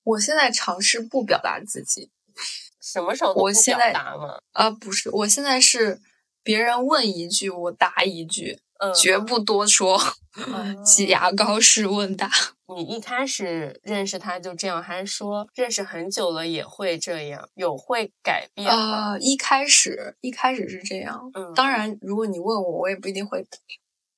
[0.03, 2.11] 我现在尝试不表达自己，
[2.81, 4.39] 什么时候我现在答吗？
[4.53, 6.01] 啊，不是，我现在是
[6.43, 8.59] 别人问一句我答一句。
[8.95, 9.99] 绝不多说，
[10.85, 12.29] 挤牙膏式问答。
[12.75, 17.47] 你一开始认识他就这样，还是说认识很久了也会这样？
[17.55, 19.17] 有会改变吗？
[19.19, 23.45] 一开始一开始是这样，嗯，当然，如果你问我，我也不一定会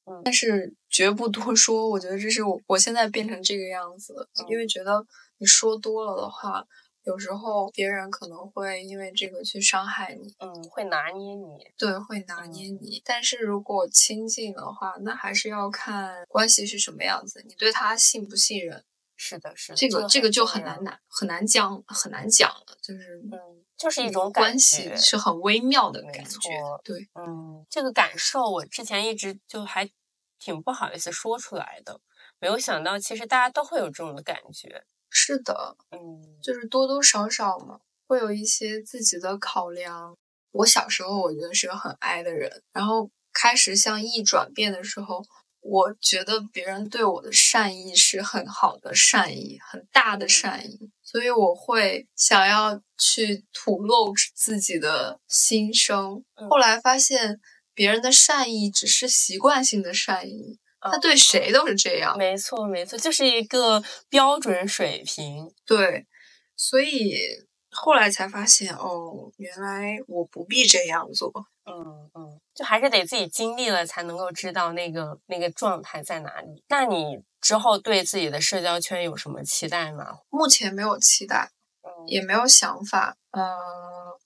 [0.05, 1.89] 嗯但是绝不多说。
[1.89, 5.05] 我觉得这是我我现在变成这个样子，嗯因为觉得
[5.39, 6.63] 你说多了的话，
[7.07, 11.71] 有时候别人可能会因为这个去伤害你，嗯，会拿捏你。
[11.77, 13.01] 对，会拿嗯捏你。
[13.05, 18.83] 但是如果亲近的话，那还是要看关系是什么样子，你对他信不信任，
[19.15, 20.83] 是的，是的，这个这个就很难。
[20.83, 23.39] 难很难讲很难讲了，就是嗯，
[23.77, 24.93] 就是一种关系。
[24.97, 26.49] 是很微妙的感觉，
[26.83, 27.07] 对。
[27.13, 29.89] 嗯，这个感受我之前一直就还
[30.37, 32.01] 挺不好意思说出来的，
[32.37, 34.83] 没有想到其实大家都会有这种的感觉。
[35.09, 40.15] 是的，嗯，就是多多少少嘛，会有一些自己的考量。
[40.51, 45.23] 我小时候我觉得是个很 I 的人，然后开始向 E 转变的时候，
[45.61, 56.23] 我觉得别人对我的善意是很好的善意，很大的善意，所以我会想要去吐露自己的心声。
[56.35, 57.39] 嗯后来发现，
[57.73, 62.17] 别人的善意只是习惯性的善意，他嗯对谁都是这样。
[62.17, 65.51] 没错，没错，就是一个标准水平。
[65.65, 66.05] 对，
[66.55, 67.17] 所以
[67.71, 71.31] 后来才发现，哦，原来我不必这样做。
[71.65, 76.63] 嗯嗯，就还是得自己经历了才能够知道那个那个状态在哪里。
[76.69, 80.19] 那你之后对自己的社交圈有什么期待吗？
[80.29, 81.51] 目前没有期待，
[81.83, 83.17] 嗯也没有想法。
[83.31, 83.43] 呃，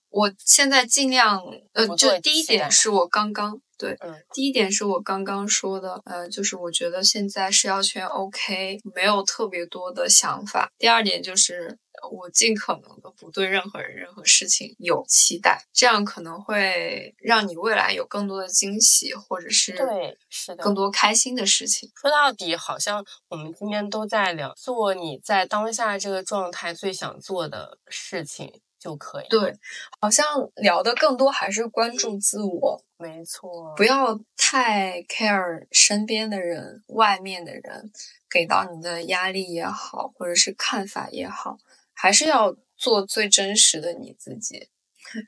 [0.08, 1.42] 我现在尽量，
[1.72, 10.70] 呃，就第一点是我刚刚对，嗯第一点是我刚刚说的，呃，就是我觉得现在社交圈 OK，没有特别多的想法。
[10.78, 20.62] 第二点就是呃我尽可能的不对任何人、任何事情有期待，这样可能会让你未来有更多的惊喜，或者是对，是的。
[20.62, 21.90] 更多开心的事情。
[22.00, 29.54] 说到底，好像我们今天都在聊做你在当下这个状态最想做的事情就可以。，对，
[30.00, 30.26] 好像
[30.56, 33.72] 聊的更多还是关注自我，没错。
[33.76, 37.92] 不要太 care 身边的人、外面的人
[38.28, 41.58] 给到你的压力也好，或者是看法也好，
[41.94, 44.68] 还是要做最真实的你自己。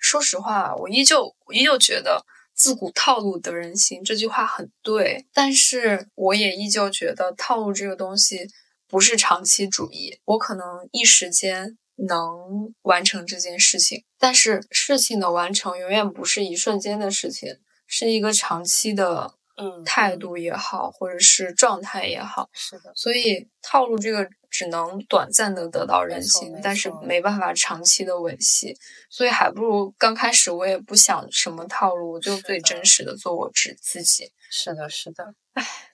[0.00, 2.24] 说实话，我依旧我依旧觉得
[2.54, 8.48] “自古套路得人心”这句话很对，但是我也依旧觉得套路这个东西
[8.88, 10.18] 不是长期主义。
[10.24, 22.48] 我可能一时间能完成这件事情，但是事情的完成永远不是一瞬间的事情，是一个长期的嗯，态度也好，或者是状态也好。
[22.52, 28.76] 是的，所以套路这个只能短暂的得到人心但是没办法长期的维系。
[29.08, 34.32] 所以还不如刚开始我也不想什么套路，我就最真实的做我自自己。
[34.50, 35.34] 是的，是的。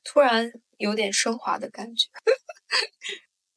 [0.03, 2.09] 突然有点升华的感觉。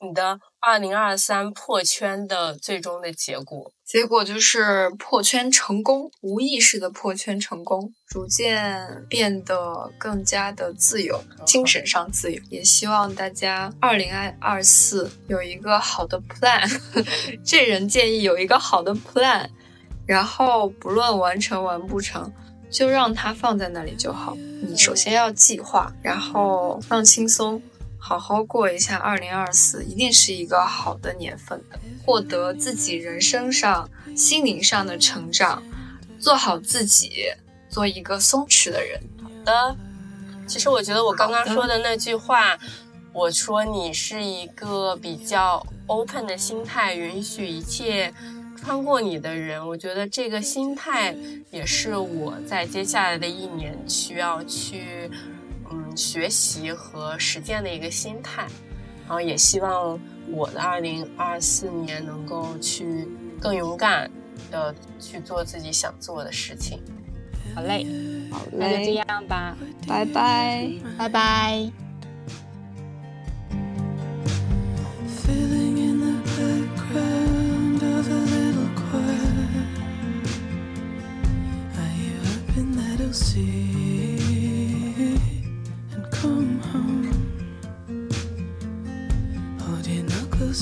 [0.04, 12.42] 你的二零二三破圈的最终的结果，结果就是破圈成功，无意识的破圈成功，逐渐变得更加的自由，精神上自由。
[12.50, 16.70] 也希望大家二零二四有一个好的 plan，
[17.44, 19.48] 这人建议有一个好的 plan，
[20.06, 22.32] 然后不论完成完不成，
[22.70, 24.36] 就让它放在那里就好。
[24.66, 27.62] 你首先要计划，然后放轻松。
[28.06, 35.64] 好好过一下二零二四，一定是一个好的年份的，获得自己人生上、心灵上的成长，
[36.20, 37.32] 做好自己，
[37.70, 39.02] 做一个松弛的人。
[39.24, 39.78] 好的，
[40.46, 42.60] 其实我觉得我刚刚说的那句话，
[43.14, 48.14] 我说你是一个比较 open 的心态，允许一切
[48.62, 49.66] 穿过你的人。
[49.66, 51.16] 我觉得这个心态
[51.52, 55.10] 也是我在接下来的一年需要去
[55.94, 58.48] 嗯学习和实践的一个心态。
[59.06, 63.08] 然后也希望我的二零二四年能够去
[63.40, 64.10] 更勇敢
[64.50, 66.82] 的去做自己想做的事情。
[67.54, 67.86] 好嘞，
[68.32, 70.72] 好那就这，样吧，拜拜。
[70.98, 71.72] 拜拜。
[75.26, 75.74] Filling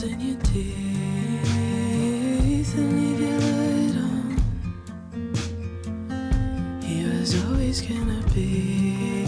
[0.04, 0.74] in your teeth
[2.76, 4.24] and leave your light on.
[6.82, 9.26] He was always gonna be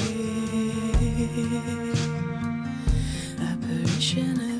[3.39, 4.52] apparition.